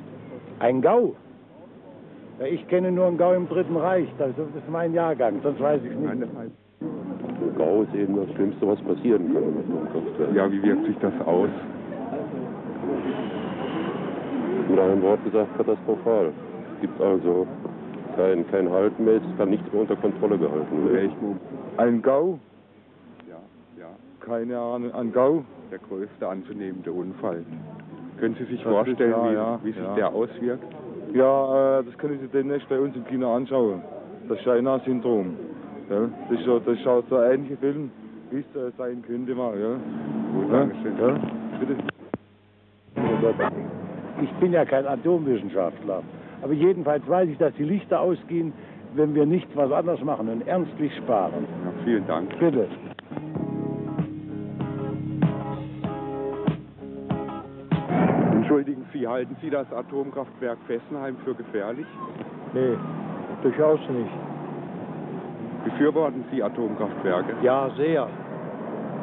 Ein 0.60 0.80
GAU? 0.80 1.14
Ja, 2.42 2.48
ich 2.48 2.66
kenne 2.66 2.90
nur 2.90 3.06
einen 3.06 3.18
GAU 3.18 3.34
im 3.34 3.48
Dritten 3.48 3.76
Reich. 3.76 4.08
Das 4.18 4.30
ist 4.30 4.68
mein 4.68 4.92
Jahrgang, 4.94 5.40
sonst 5.44 5.60
weiß 5.60 5.80
ich 5.84 5.94
nicht. 5.96 6.28
GAU 7.56 7.82
ist 7.82 7.94
eben 7.94 8.16
das 8.16 8.34
Schlimmste, 8.34 8.66
was 8.66 8.80
passieren 8.80 9.32
kann 9.32 10.34
ja, 10.34 10.50
wie 10.50 10.60
wirkt 10.62 10.84
sich 10.86 10.96
das 10.98 11.12
aus? 11.24 11.48
Mit 14.68 14.78
einem 14.80 15.02
Wort 15.02 15.22
gesagt, 15.24 15.56
katastrophal. 15.56 16.32
Es 16.74 16.80
gibt 16.80 17.00
also 17.00 17.46
kein, 18.16 18.44
kein 18.50 18.68
Halten 18.70 19.04
mehr, 19.04 19.16
es 19.16 19.36
kann 19.38 19.50
nichts 19.50 19.70
mehr 19.72 19.82
unter 19.82 19.94
Kontrolle 19.96 20.36
gehalten 20.38 20.92
werden. 20.92 21.10
Ein 21.76 22.02
GAU? 22.02 22.38
Ja, 23.28 23.36
ja, 23.78 23.86
Keine 24.20 24.58
Ahnung. 24.58 24.92
Ein 24.94 25.12
GAU? 25.12 25.44
der 25.70 25.78
größte 25.78 26.28
anzunehmende 26.28 26.90
Unfall. 26.92 27.44
Können 28.18 28.34
Sie 28.34 28.44
sich 28.44 28.62
Das 28.62 28.72
ist- 28.72 28.86
vorstellen, 28.86 29.10
ja, 29.12 29.30
wie, 29.30 29.34
ja, 29.34 29.58
wie 29.62 29.72
sich 29.72 29.82
ja. 29.82 29.94
der 29.94 30.12
auswirkt? 30.12 30.64
Ja, 31.14 31.80
äh, 31.80 31.84
das 31.84 31.96
können 31.98 32.18
Sie 32.20 32.28
demnächst 32.28 32.68
bei 32.68 32.78
uns 32.78 32.94
im 32.96 33.04
Kino 33.06 33.34
anschauen. 33.34 33.82
Das 34.28 34.38
China-Syndrom. 34.40 35.36
Ja, 35.90 36.08
das, 36.30 36.38
ist 36.38 36.44
so, 36.46 36.58
das 36.58 36.78
schaut 36.80 37.04
so 37.10 37.16
ein 37.16 37.32
ähnlicher 37.32 37.56
Film, 37.58 37.90
wie 38.30 38.38
es 38.38 38.56
äh, 38.56 38.70
sein 38.78 39.02
könnte 39.06 39.34
mal. 39.34 39.58
Ja. 39.58 39.74
Gut, 40.32 40.50
Ja, 40.52 40.58
Dankeschön. 40.58 40.98
ja, 40.98 41.18
bitte. 41.58 41.76
Ich 44.22 44.30
bin 44.34 44.52
ja 44.52 44.64
kein 44.64 44.86
Atomwissenschaftler. 44.86 46.02
Aber 46.42 46.52
jedenfalls 46.52 47.06
weiß 47.08 47.28
ich, 47.28 47.38
dass 47.38 47.52
die 47.54 47.64
Lichter 47.64 48.00
ausgehen, 48.00 48.52
wenn 48.94 49.14
wir 49.14 49.26
nicht 49.26 49.48
was 49.56 49.70
anderes 49.72 50.02
machen 50.02 50.28
und 50.28 50.46
ernstlich 50.46 50.94
sparen. 50.96 51.46
Ja, 51.64 51.84
vielen 51.84 52.06
Dank. 52.06 52.38
Bitte. 52.38 52.66
Entschuldigen 58.52 58.84
Sie, 58.92 59.08
halten 59.08 59.34
Sie 59.40 59.48
das 59.48 59.66
Atomkraftwerk 59.72 60.58
Fessenheim 60.66 61.16
für 61.24 61.34
gefährlich? 61.34 61.86
Nee, 62.52 62.76
durchaus 63.40 63.80
nicht. 63.88 64.12
Befürworten 65.64 66.22
Sie 66.30 66.42
Atomkraftwerke? 66.42 67.34
Ja, 67.40 67.70
sehr. 67.78 68.10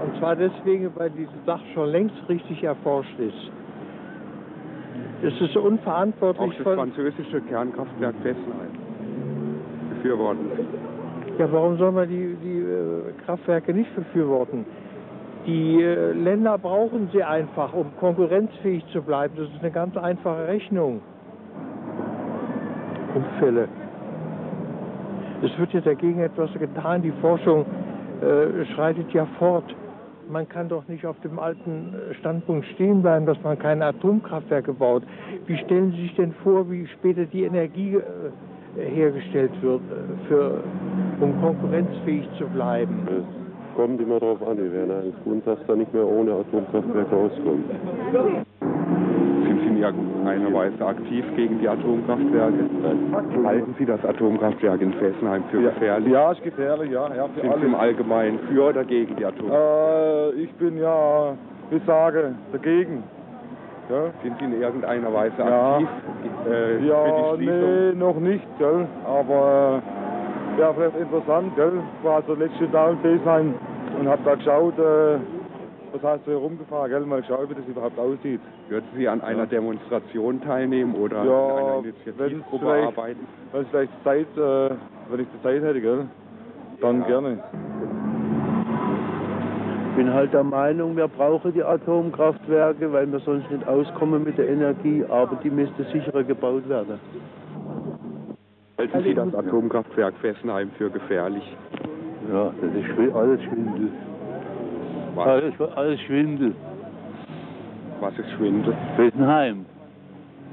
Und 0.03 0.15
zwar 0.19 0.35
deswegen, 0.35 0.91
weil 0.95 1.09
diese 1.09 1.33
Sache 1.47 1.63
schon 1.73 1.89
längst 1.89 2.15
richtig 2.29 2.63
erforscht 2.63 3.17
ist. 3.17 3.51
Es 5.23 5.41
ist 5.41 5.57
Auch 5.57 5.63
unverantwortlich 5.63 6.53
das 6.57 6.63
von. 6.63 6.75
französische 6.75 7.41
Kernkraftwerk 7.41 8.15
Fessenheim. 8.21 8.69
Befürworten 9.95 10.51
Sie. 10.57 11.39
Ja, 11.39 11.51
warum 11.51 11.75
soll 11.79 11.91
man 11.91 12.07
die, 12.07 12.35
die 12.35 12.59
äh, 12.59 13.13
Kraftwerke 13.25 13.73
nicht 13.73 13.93
befürworten? 13.95 14.63
Die 15.45 15.81
äh, 15.81 16.11
Länder 16.11 16.57
brauchen 16.57 17.09
sie 17.13 17.23
einfach, 17.23 17.73
um 17.73 17.87
konkurrenzfähig 17.99 18.85
zu 18.91 19.01
bleiben. 19.01 19.35
Das 19.37 19.47
ist 19.49 19.61
eine 19.61 19.71
ganz 19.71 19.95
einfache 19.97 20.47
Rechnung. 20.47 21.01
Unfälle. 23.15 23.67
Es 25.41 25.57
wird 25.57 25.73
ja 25.73 25.81
dagegen 25.81 26.19
etwas 26.19 26.51
getan. 26.53 27.01
Die 27.01 27.13
Forschung 27.21 27.65
äh, 28.21 28.65
schreitet 28.75 29.11
ja 29.13 29.25
fort. 29.37 29.63
Man 30.29 30.47
kann 30.47 30.69
doch 30.69 30.87
nicht 30.87 31.05
auf 31.05 31.19
dem 31.21 31.39
alten 31.39 31.95
äh, 31.95 32.13
Standpunkt 32.15 32.65
stehen 32.75 33.01
bleiben, 33.01 33.25
dass 33.25 33.41
man 33.41 33.57
keine 33.57 33.85
Atomkraftwerke 33.85 34.73
baut. 34.73 35.03
Wie 35.47 35.57
stellen 35.57 35.91
Sie 35.93 36.03
sich 36.03 36.15
denn 36.15 36.33
vor, 36.43 36.69
wie 36.69 36.85
später 36.87 37.25
die 37.25 37.43
Energie 37.43 37.95
äh, 37.95 38.81
hergestellt 38.81 39.51
wird, 39.61 39.81
äh, 39.89 40.27
für, 40.27 40.63
um 41.21 41.39
konkurrenzfähig 41.41 42.27
zu 42.37 42.45
bleiben? 42.47 43.07
Es 43.79 43.85
kommt 43.85 44.01
immer 44.01 44.19
darauf 44.19 44.45
an, 44.45 44.57
wir 44.57 44.73
werden 44.73 44.91
eines 44.91 45.13
Grundsatzes 45.23 45.65
da 45.65 45.73
nicht 45.73 45.93
mehr 45.93 46.05
ohne 46.05 46.33
Atomkraftwerke 46.33 47.15
auskommen. 47.15 47.63
Sind 49.47 49.61
Sie 49.61 49.67
in 49.67 49.77
irgendeiner 49.77 50.53
Weise 50.53 50.85
aktiv 50.85 51.23
gegen 51.37 51.59
die 51.61 51.69
Atomkraftwerke? 51.69 52.65
Halten 53.45 53.75
Sie 53.79 53.85
das 53.85 54.03
Atomkraftwerk 54.03 54.81
in 54.81 54.91
Fessenheim 54.95 55.45
für 55.49 55.61
gefährlich? 55.61 56.11
Ja, 56.11 56.33
ist 56.33 56.43
gefährlich, 56.43 56.91
ja. 56.91 57.07
ja 57.15 57.29
für 57.29 57.39
Sind 57.39 57.55
Sie 57.61 57.65
im 57.67 57.73
alle. 57.73 57.83
Allgemeinen 57.83 58.39
für 58.51 58.67
oder 58.67 58.83
gegen 58.83 59.15
die 59.15 59.25
Atomkraftwerke? 59.25 60.35
Äh, 60.37 60.41
ich 60.41 60.53
bin 60.55 60.77
ja, 60.77 61.35
ich 61.71 61.81
sage, 61.85 62.35
dagegen. 62.51 63.01
Ja, 63.89 64.11
Sind 64.21 64.37
Sie 64.39 64.43
in 64.45 64.61
irgendeiner 64.61 65.13
Weise 65.13 65.35
Ja. 65.37 65.75
aktiv 65.77 65.87
äh, 66.51 66.85
ja 66.85 67.03
für 67.05 67.37
die 67.37 67.43
Schließung? 67.45 67.69
nee, 67.69 67.93
noch 67.97 68.19
nicht, 68.19 68.57
gell. 68.59 68.87
Aber 69.05 69.81
äh, 70.57 70.59
ja, 70.59 70.73
vielleicht 70.73 70.97
interessant, 70.99 71.55
gell. 71.55 71.71
War 72.03 72.17
also 72.17 72.33
letzte 72.33 72.69
Tag 72.71 72.91
in 72.91 72.97
Fesheim 73.19 73.53
und 73.97 74.07
hab 74.07 74.23
da 74.23 74.35
geschaut, 74.35 74.77
äh, 74.77 75.19
was 75.91 76.03
heißt 76.03 76.25
so 76.25 76.31
herumgefahren, 76.31 76.89
gell. 76.91 77.05
Mal 77.05 77.23
schauen, 77.23 77.49
wie 77.49 77.55
das 77.55 77.65
überhaupt 77.65 77.97
aussieht. 77.97 78.41
Würden 78.67 78.87
Sie 78.95 79.07
an 79.07 79.21
einer 79.21 79.47
Demonstration 79.47 80.41
teilnehmen 80.41 80.93
oder 80.95 81.23
Ja, 81.25 81.47
an 81.55 81.57
einer 81.57 81.79
Initiativgruppe 81.79 82.65
vielleicht- 82.65 82.97
arbeiten? 82.97 83.27
Wenn 83.51 83.61
ich 83.63 83.67
vielleicht 83.69 84.03
Zeit, 84.03 84.37
äh, 84.37 84.69
wenn 85.09 85.19
ich 85.21 85.27
die 85.33 85.41
Zeit 85.41 85.63
hätte, 85.63 85.81
gell. 85.81 86.07
Dann 86.81 87.01
Ja. 87.01 87.07
gerne. 87.07 87.39
Ich 89.89 89.95
bin 90.05 90.13
halt 90.13 90.31
der 90.31 90.43
Meinung, 90.43 90.95
wir 90.95 91.07
brauchen 91.09 91.51
die 91.51 91.63
Atomkraftwerke, 91.63 92.93
weil 92.93 93.11
wir 93.11 93.19
sonst 93.19 93.49
nicht 93.51 93.67
auskommen 93.67 94.23
mit 94.23 94.37
der 94.37 94.47
Energie, 94.47 95.03
aber 95.09 95.35
die 95.43 95.49
müsste 95.49 95.83
sicherer 95.85 96.23
gebaut 96.23 96.69
werden. 96.69 96.99
Halten 98.77 99.01
Sie 99.03 99.13
das 99.13 99.35
Atomkraftwerk 99.35 100.13
Fessenheim 100.21 100.69
für 100.77 100.89
gefährlich? 100.89 101.43
Ja, 102.31 102.51
das 102.61 102.71
ist 102.73 103.15
alles 103.15 103.41
Schwindel. 103.43 103.89
Was, 105.15 105.27
Alles, 105.27 105.53
alles 105.75 105.99
Schwindel. 106.01 106.53
was 107.99 108.17
ist 108.17 108.29
Schwindel? 108.37 108.73
Fessenheim. 108.95 109.65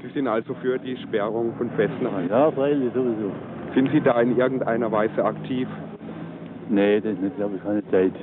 Sie 0.01 0.09
sind 0.09 0.27
also 0.27 0.53
für 0.55 0.77
die 0.79 0.97
Sperrung 0.97 1.53
von 1.57 1.69
Fessenheim. 1.71 2.29
Ja, 2.29 2.51
freilich, 2.51 2.91
sowieso. 2.93 3.31
Sind 3.75 3.91
Sie 3.91 4.01
da 4.01 4.19
in 4.21 4.37
irgendeiner 4.37 4.91
Weise 4.91 5.23
aktiv? 5.23 5.67
Nee, 6.69 6.99
das 6.99 7.13
ist 7.13 7.21
nicht, 7.21 7.35
glaube 7.37 7.55
ich, 7.57 7.63
keine 7.63 7.85
Zeit. 7.91 8.13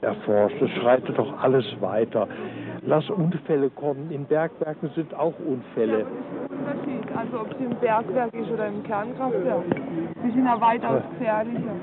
erforscht. 0.00 0.60
Es 0.62 0.70
schreitet 0.80 1.18
doch 1.18 1.42
alles 1.42 1.64
weiter. 1.80 2.28
Lass 2.86 3.08
Unfälle 3.10 3.70
kommen. 3.70 4.10
In 4.10 4.24
Bergwerken 4.26 4.90
sind 4.94 5.12
auch 5.14 5.34
Unfälle. 5.44 6.06
Unterschied, 6.48 7.16
also 7.16 7.40
ob 7.40 7.50
es 7.50 7.58
im 7.58 7.74
Bergwerk 7.80 8.32
ist 8.34 8.50
oder 8.52 8.68
im 8.68 8.82
Kernkraftwerk. 8.84 9.64
Die 10.24 10.30
sind 10.30 10.44
ja 10.44 10.60
weitaus 10.60 11.02
gefährlicher. 11.14 11.74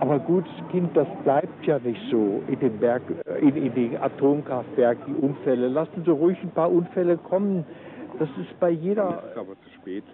Aber 0.00 0.18
gut, 0.18 0.46
Kind, 0.70 0.96
das 0.96 1.06
bleibt 1.24 1.66
ja 1.66 1.78
nicht 1.78 2.00
so 2.10 2.42
in 2.48 2.58
den 2.58 2.78
Berg, 2.78 3.02
äh, 3.26 3.38
in, 3.40 3.54
in 3.54 3.74
den 3.74 4.02
Atomkraftwerken, 4.02 5.14
die 5.14 5.26
Unfälle. 5.26 5.68
Lassen 5.68 6.02
Sie 6.04 6.10
ruhig 6.10 6.42
ein 6.42 6.50
paar 6.50 6.72
Unfälle 6.72 7.18
kommen. 7.18 7.66
Das 8.18 8.28
ist 8.40 8.58
bei 8.58 8.72
Dann 8.72 8.82
jeder. 8.82 9.08
ist 9.10 9.32
es 9.32 9.36
aber 9.36 9.52
zu 9.62 9.70
spät. 9.80 10.04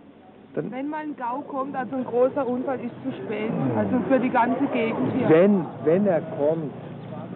Wenn 0.55 0.89
mal 0.89 1.03
ein 1.03 1.15
GAU 1.17 1.43
kommt, 1.43 1.77
also 1.77 1.97
ein 1.97 2.05
großer 2.05 2.47
Unfall, 2.47 2.81
ist 2.81 2.95
zu 3.05 3.13
spät. 3.23 3.51
Also 3.77 3.99
für 4.09 4.19
die 4.19 4.31
ganze 4.31 4.65
Gegend 4.69 5.13
hier. 5.13 5.29
Wenn, 5.29 5.67
wenn 5.85 6.07
er 6.07 6.23
kommt, 6.23 6.73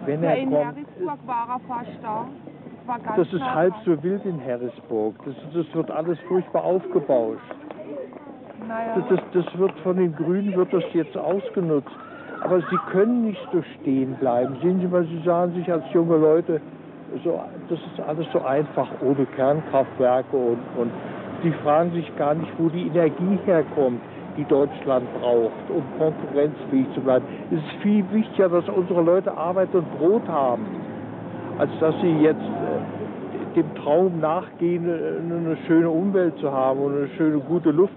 wenn 0.05 0.23
ja, 0.23 0.31
er 0.31 0.37
in 0.37 0.49
kommt, 0.49 0.65
Harrisburg 0.65 1.27
war 1.27 1.47
er 1.49 1.59
fast 1.67 1.91
da. 2.01 2.25
das 3.15 3.31
ist 3.31 3.43
halb 3.43 3.75
so 3.85 4.01
wild 4.03 4.25
in 4.25 4.43
Harrisburg. 4.43 5.15
Das, 5.23 5.35
das 5.53 5.75
wird 5.75 5.91
alles 5.91 6.19
furchtbar 6.27 6.63
aufgebauscht. 6.63 7.41
Naja. 8.67 8.95
Das, 8.95 9.19
das, 9.33 9.45
das 9.45 9.57
wird 9.57 9.79
von 9.81 9.97
den 9.97 10.15
Grünen 10.15 10.55
wird 10.55 10.73
das 10.73 10.83
jetzt 10.93 11.15
ausgenutzt. 11.15 11.91
Aber 12.41 12.59
sie 12.59 12.77
können 12.91 13.25
nicht 13.25 13.47
so 13.53 13.61
stehen 13.79 14.15
bleiben. 14.15 14.57
Sehen 14.61 14.79
Sie 14.79 14.87
mal, 14.87 15.05
Sie 15.05 15.21
sagen 15.23 15.53
sich 15.53 15.71
als 15.71 15.83
junge 15.93 16.17
Leute, 16.17 16.59
so, 17.23 17.39
das 17.69 17.79
ist 17.79 17.99
alles 18.07 18.25
so 18.31 18.41
einfach 18.41 18.87
ohne 19.01 19.25
Kernkraftwerke 19.25 20.35
und, 20.35 20.59
und 20.77 20.91
sie 21.43 21.51
fragen 21.63 21.91
sich 21.91 22.15
gar 22.15 22.33
nicht, 22.35 22.51
wo 22.57 22.69
die 22.69 22.87
Energie 22.87 23.37
herkommt, 23.45 23.99
die 24.37 24.45
Deutschland 24.45 25.05
braucht, 25.19 25.69
um 25.69 25.83
konkurrenzfähig 25.97 26.87
zu 26.93 27.01
bleiben. 27.01 27.25
Es 27.51 27.57
ist 27.57 27.81
viel 27.81 28.05
wichtiger, 28.11 28.49
dass 28.49 28.67
unsere 28.69 29.01
Leute 29.01 29.35
Arbeit 29.35 29.73
und 29.73 29.91
Brot 29.97 30.27
haben, 30.27 30.65
als 31.57 31.71
dass 31.79 31.93
sie 32.01 32.17
jetzt 32.19 32.39
äh, 32.39 33.55
dem 33.55 33.75
Traum 33.75 34.19
nachgehen, 34.19 34.87
äh, 34.87 35.19
eine 35.19 35.57
schöne 35.67 35.89
Umwelt 35.89 36.37
zu 36.37 36.51
haben 36.51 36.79
und 36.79 36.95
eine 36.95 37.07
schöne, 37.17 37.39
gute 37.39 37.71
Luft. 37.71 37.93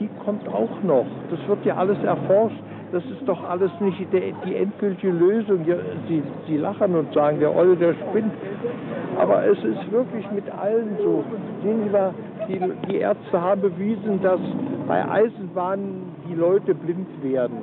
Die 0.00 0.08
kommt 0.24 0.46
auch 0.48 0.82
noch. 0.82 1.06
Das 1.30 1.38
wird 1.48 1.64
ja 1.64 1.76
alles 1.76 2.02
erforscht. 2.02 2.62
Das 2.90 3.04
ist 3.04 3.26
doch 3.26 3.48
alles 3.48 3.70
nicht 3.80 3.98
die, 4.12 4.56
endgültige 4.56 5.12
Lösung. 5.12 5.64
Sie, 6.08 6.22
Sie 6.46 6.56
lachen 6.56 6.94
und 6.94 7.12
sagen, 7.12 7.38
der 7.38 7.54
Olle, 7.54 7.76
der 7.76 7.94
spinnt. 7.94 8.32
Aber 9.18 9.46
es 9.46 9.58
ist 9.58 9.92
wirklich 9.92 10.30
mit 10.30 10.48
allen 10.50 10.96
so. 11.02 11.22
Sehen 11.62 11.82
Sie 11.84 11.90
mal, 11.90 12.14
die, 12.48 12.60
die 12.90 12.96
Ärzte 12.96 13.40
haben 13.40 13.60
bewiesen, 13.60 14.22
dass 14.22 14.40
bei 14.86 15.06
Eisenbahnen 15.06 16.12
die 16.28 16.34
Leute 16.34 16.74
blind 16.74 17.08
werden. 17.22 17.58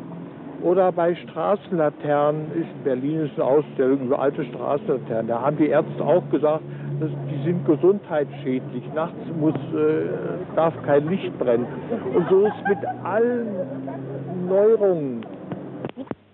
Oder 0.61 0.91
bei 0.91 1.15
Straßenlaternen, 1.15 2.51
in 2.55 2.83
Berlin 2.83 3.25
ist 3.25 3.33
eine 3.35 3.45
Ausstellung 3.45 4.01
über 4.01 4.19
alte 4.19 4.45
Straßenlaternen. 4.45 5.27
Da 5.27 5.41
haben 5.41 5.57
die 5.57 5.67
Ärzte 5.67 6.03
auch 6.03 6.27
gesagt, 6.29 6.63
dass 6.99 7.09
die 7.29 7.43
sind 7.43 7.65
gesundheitsschädlich. 7.65 8.83
Nachts 8.93 9.17
muss, 9.39 9.53
äh, 9.53 10.55
darf 10.55 10.73
kein 10.85 11.07
Licht 11.09 11.37
brennen. 11.37 11.67
Und 12.15 12.29
so 12.29 12.45
ist 12.45 12.67
mit 12.67 12.77
allen 13.03 13.47
Neuerungen. 14.47 15.25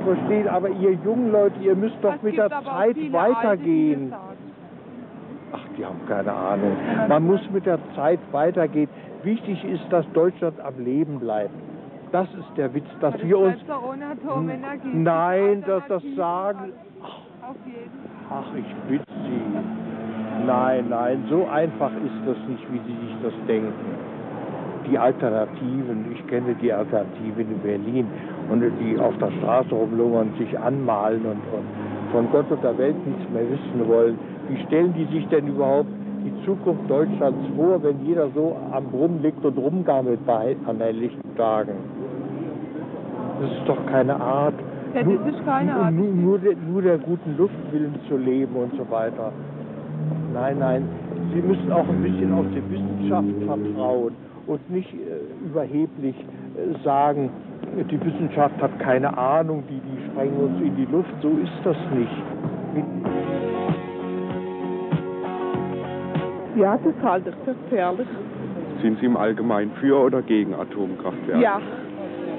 Verstehen, 0.04 0.48
aber 0.48 0.70
ihr 0.70 0.94
jungen 1.06 1.32
Leute, 1.32 1.56
ihr 1.62 1.76
müsst 1.76 1.98
doch 2.02 2.16
Es 2.16 2.24
mit 2.24 2.38
der 2.38 2.50
Zeit 2.50 2.98
weitergehen. 3.12 4.10
das. 4.10 4.20
Ach, 5.54 5.68
die 5.78 5.86
haben 5.86 6.00
keine 6.08 6.32
Ahnung. 6.34 6.72
Man 7.08 7.26
muss 7.28 7.42
mit 7.52 7.66
der 7.66 7.78
Zeit 7.96 8.20
weitergehen. 8.32 8.90
Wichtig 9.24 9.64
ist, 9.66 9.84
dass 9.92 10.06
Deutschland 10.14 10.60
am 10.62 10.84
Leben 10.84 11.20
bleibt. 11.20 11.54
Das 12.12 12.28
ist 12.34 12.58
der 12.58 12.74
Witz, 12.74 12.88
dass 13.00 13.14
Das 13.14 13.24
wir 13.24 13.38
uns. 13.38 13.56
Nein, 14.94 15.64
dass 15.66 15.84
das 15.88 16.04
sagen. 16.16 16.74
Ach, 18.30 18.46
ich 18.58 18.76
bitte 18.90 19.06
Sie. 19.26 20.46
Nein, 20.46 20.86
nein, 20.90 21.24
so 21.30 21.48
einfach 21.48 21.92
ist 21.92 22.26
das 22.28 22.38
nicht, 22.50 22.66
wie 22.74 22.80
Sie 22.80 22.98
sich 23.06 23.16
das 23.22 23.34
denken. 23.48 23.74
Die 24.92 25.00
Alternativen, 25.00 26.12
ich 26.12 26.28
kenne 26.28 26.54
die 26.62 26.74
Alternativen 26.74 27.50
in 27.50 27.60
Berlin 27.60 28.08
und 28.52 28.62
die 28.82 29.00
auf 29.00 29.18
der 29.20 29.32
Straße 29.40 29.74
rumlungern, 29.74 30.34
sich 30.38 30.60
anmalen 30.60 31.22
und, 31.22 31.40
und 31.56 32.12
von 32.12 32.30
Gott 32.30 32.52
und 32.52 32.62
der 32.62 32.78
Welt 32.78 32.96
nichts 33.08 33.24
mehr 33.32 33.50
wissen 33.50 33.88
wollen. 33.88 34.20
Wie 34.50 34.62
stellen 34.66 34.94
die 34.94 35.06
sich 35.06 35.26
denn 35.30 35.48
überhaupt 35.48 35.88
die 36.26 36.46
Zukunft 36.46 36.90
Deutschlands 36.90 37.40
vor, 37.56 37.82
wenn 37.82 38.06
jeder 38.06 38.28
so 38.36 38.58
am 38.74 38.84
Brunnen 38.88 39.22
liegt 39.22 39.46
und 39.46 39.58
rumgammelt 39.58 40.26
bei 40.26 40.58
an 40.66 40.80
helllichten 40.80 41.38
Tagen? 41.38 41.76
Das 43.42 43.50
ist 43.50 43.68
doch 43.68 43.86
keine 43.86 44.20
Art. 44.20 44.56
Ja, 44.94 45.04
das 45.04 45.34
ist 45.34 45.46
keine 45.46 45.74
Art. 45.74 45.94
Nur, 45.94 46.08
nur, 46.08 46.40
der, 46.40 46.56
nur 46.70 46.82
der 46.82 46.98
guten 46.98 47.38
Luft 47.38 47.56
willen 47.72 47.96
zu 48.10 48.18
leben 48.18 48.54
und 48.58 48.74
so 48.76 48.92
weiter. 48.92 49.32
Nein, 50.34 50.58
nein, 50.60 50.90
Sie 51.34 51.42
müssen 51.42 51.72
auch 51.72 51.88
ein 51.88 52.04
bisschen 52.04 52.34
auf 52.34 52.46
die 52.54 52.64
Wissenschaft 52.70 53.28
vertrauen 53.46 54.31
und 54.52 54.70
nicht 54.70 54.94
äh, 54.94 55.46
überheblich 55.46 56.16
äh, 56.16 56.84
sagen, 56.84 57.30
die 57.90 58.06
Wissenschaft 58.06 58.62
hat 58.62 58.78
keine 58.80 59.18
Ahnung, 59.18 59.64
die, 59.70 59.80
die 59.80 60.12
sprengen 60.12 60.38
uns 60.38 60.62
in 60.62 60.76
die 60.76 60.86
Luft. 60.92 61.14
So 61.22 61.30
ist 61.30 61.52
das 61.64 61.78
nicht. 61.96 62.12
Ja, 66.58 66.78
das 66.78 66.94
halte 67.02 67.30
ich 67.30 67.36
für 67.46 67.54
gefährlich. 67.54 68.08
Sind 68.82 69.00
Sie 69.00 69.06
im 69.06 69.16
Allgemeinen 69.16 69.72
für 69.80 69.98
oder 69.98 70.22
gegen 70.22 70.54
Atomkraftwerke? 70.54 71.42
Ja, 71.42 71.62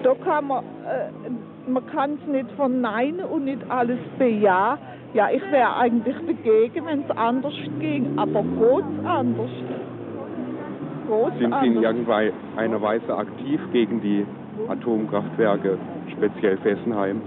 da 0.02 0.14
kann 0.22 0.48
man, 0.48 0.64
äh, 0.64 1.70
man 1.70 1.86
kann 1.86 2.18
es 2.20 2.28
nicht 2.30 2.50
verneinen 2.52 3.24
und 3.24 3.46
nicht 3.46 3.62
alles 3.70 3.98
bejahen. 4.18 4.78
Ja, 5.14 5.30
ich 5.30 5.42
wäre 5.50 5.76
eigentlich 5.76 6.16
dagegen, 6.26 6.86
wenn 6.86 7.04
es 7.04 7.10
anders 7.16 7.54
ging, 7.78 8.18
aber 8.18 8.42
geht's 8.42 9.06
anders? 9.06 9.50
Sind 11.38 11.54
Sie 11.60 11.66
in 11.66 11.82
irgendeiner 11.82 12.82
Weise 12.82 13.16
aktiv 13.16 13.60
gegen 13.72 14.00
die 14.00 14.24
Atomkraftwerke, 14.68 15.78
speziell 16.16 16.56
Fessenheim? 16.58 17.20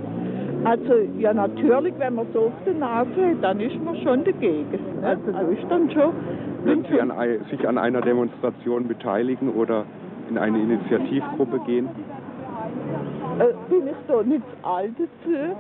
Also, 0.64 0.94
ja, 1.20 1.34
natürlich, 1.34 1.94
wenn 2.00 2.16
man 2.16 2.28
so 2.34 2.48
auf 2.48 2.54
der 2.66 2.74
Nase 2.74 3.10
hat, 3.10 3.44
dann 3.44 3.60
ist 3.60 3.84
man 3.84 3.96
schon 3.98 4.24
dagegen. 4.24 4.80
Ne? 5.02 5.18
Also, 5.34 5.52
ist 5.52 5.66
dann 5.70 5.92
schon. 5.92 6.14
Würden 6.64 6.86
Sie 6.90 7.00
an, 7.00 7.14
sich 7.52 7.68
an 7.68 7.78
einer 7.78 8.02
Demonstration 8.02 8.88
beteiligen 8.88 9.54
oder 9.54 9.86
in 10.30 10.38
eine 10.38 10.58
Initiativgruppe 10.60 11.60
gehen? 11.68 11.88
Äh, 13.38 13.54
bin 13.70 13.88
ich 13.88 13.96
da 14.08 14.24
nicht 14.24 14.46
alt 14.64 14.94
dazu? 14.98 15.56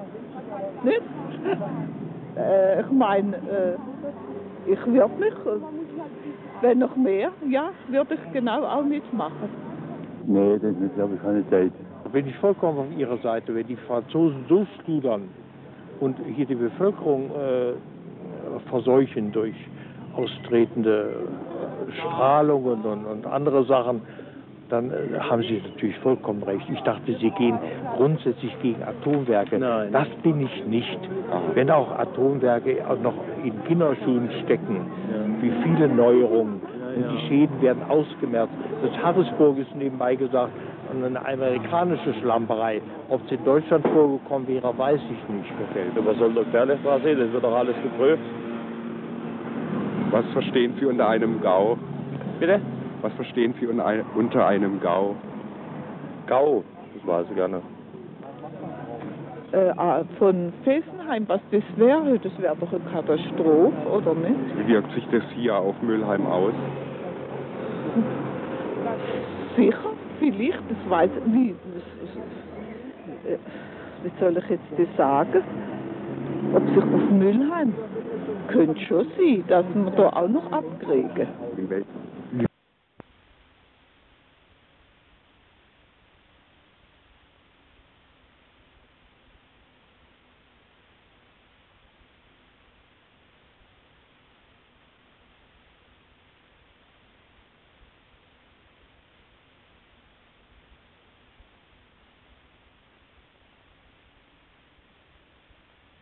Nicht? 0.84 1.02
Äh, 2.38 2.82
ich 2.82 2.92
meine, 2.92 3.38
äh, 3.38 4.70
ich 4.70 4.86
würde 4.86 5.10
mich, 5.18 5.34
wenn 6.66 6.80
noch 6.80 6.96
mehr, 6.96 7.30
ja, 7.48 7.70
würde 7.88 8.16
ich 8.16 8.34
genau 8.34 8.64
auch 8.64 8.84
mitmachen. 8.84 9.50
Nee, 10.28 10.58
das 10.58 10.72
ist, 10.72 10.96
glaube 10.96 11.16
ich, 11.16 11.22
keine 11.22 11.48
Zeit. 11.50 11.72
bin 12.12 12.28
ich 12.28 12.36
vollkommen 12.38 12.80
auf 12.80 12.98
Ihrer 12.98 13.18
Seite, 13.20 13.54
wenn 13.54 13.68
die 13.68 13.76
Franzosen 13.76 14.46
so 14.50 14.66
studern 14.82 15.30
und 16.00 16.18
hier 16.36 16.46
die 16.46 16.56
Bevölkerung 16.56 17.30
äh, 17.30 17.74
verseuchen 18.70 19.32
durch 19.32 19.56
austretende 20.16 21.28
Strahlungen 22.00 22.82
und, 22.84 23.06
und 23.06 23.26
andere 23.28 23.66
Sachen, 23.66 24.02
dann 24.70 24.92
äh, 24.92 25.20
haben 25.20 25.42
Sie 25.44 25.62
natürlich 25.64 25.98
vollkommen 26.00 26.44
recht. 26.44 26.66
Ich 26.72 26.82
dachte, 26.82 27.14
Sie 27.20 27.30
gehen 27.32 27.58
grundsätzlich 27.98 28.56
gegen 28.62 28.82
Atomwerke. 28.84 29.60
Nein. 29.60 29.92
Das 29.92 30.08
bin 30.24 30.42
ich 30.42 30.66
nicht. 30.66 31.00
Wenn 31.54 31.70
auch 31.70 31.92
Atomwerke 31.98 32.84
auch 32.88 33.00
noch 33.00 33.16
in 33.44 33.64
Kinderschuhen 33.66 34.30
stecken, 34.44 34.88
wie 35.42 35.52
viele 35.64 35.88
Neuerungen 35.88 36.62
und 36.96 37.06
die 37.12 37.28
Schäden 37.28 37.62
werden 37.62 37.84
ausgemerzt. 37.90 38.54
Das 38.82 38.92
Harrisburg 39.04 39.58
ist 39.58 39.76
nebenbei 39.76 40.16
gesagt 40.16 40.52
eine 41.04 41.26
amerikanische 41.26 42.14
Schlamperei. 42.22 42.82
Ob 43.10 43.22
es 43.26 43.32
in 43.32 43.44
Deutschland 43.44 43.86
vorgekommen 43.88 44.48
wäre, 44.48 44.78
weiß 44.78 45.00
ich 45.00 45.34
nicht. 45.34 45.52
Was 46.06 46.18
soll 46.18 46.34
dran 46.34 46.46
sein? 46.54 46.68
Das 46.70 47.32
wird 47.32 47.44
doch 47.44 47.56
alles 47.56 47.76
geprüft. 47.82 48.24
Was 50.12 50.26
verstehen 50.34 50.74
Sie 50.80 50.86
unter 50.86 51.10
einem 51.10 51.42
GAU? 51.42 51.78
Bitte? 52.40 52.62
Was 53.06 53.14
verstehen 53.14 53.54
Sie 53.60 53.68
unter 53.68 53.86
ein- 53.86 54.04
unter 54.16 54.48
einem 54.48 54.80
GAU? 54.82 55.14
Gau, 56.26 56.64
das 56.96 57.06
weiß 57.06 57.28
ich 57.30 57.36
gerne. 57.36 57.62
Äh, 59.52 59.74
ah, 59.78 60.02
von 60.18 60.52
Fessenheim, 60.64 61.26
was 61.28 61.40
das 61.52 61.62
wäre, 61.76 62.18
das 62.18 62.32
wäre 62.42 62.56
doch 62.60 62.74
eine 62.74 62.84
Katastrophe, 62.92 63.74
oder 63.94 64.16
nicht? 64.16 64.58
Wie 64.58 64.68
wirkt 64.74 64.92
sich 64.94 65.08
das 65.12 65.22
hier 65.36 65.56
auf 65.56 65.80
Mülheim 65.84 66.26
aus? 66.26 66.54
Sicher, 69.56 69.78
vielleicht, 70.18 70.58
das 70.68 70.90
weiß 70.90 71.12
ich 71.28 71.32
wie, 71.32 71.56
das, 71.76 73.32
äh, 73.34 73.38
wie 74.04 74.12
soll 74.20 74.36
ich 74.36 74.50
jetzt 74.50 74.64
das 74.80 74.98
sagen? 74.98 75.44
Ob 76.56 76.68
sich 76.70 76.78
auf 76.84 77.12
Müllheim 77.12 77.72
könnte 78.48 78.82
schon 78.82 79.06
sein, 79.16 79.44
dass 79.48 79.66
wir 79.76 79.92
da 79.92 80.10
auch 80.10 80.28
noch 80.28 80.52
abkriegen. 80.52 81.28
In 81.56 81.70
welchem? 81.70 82.05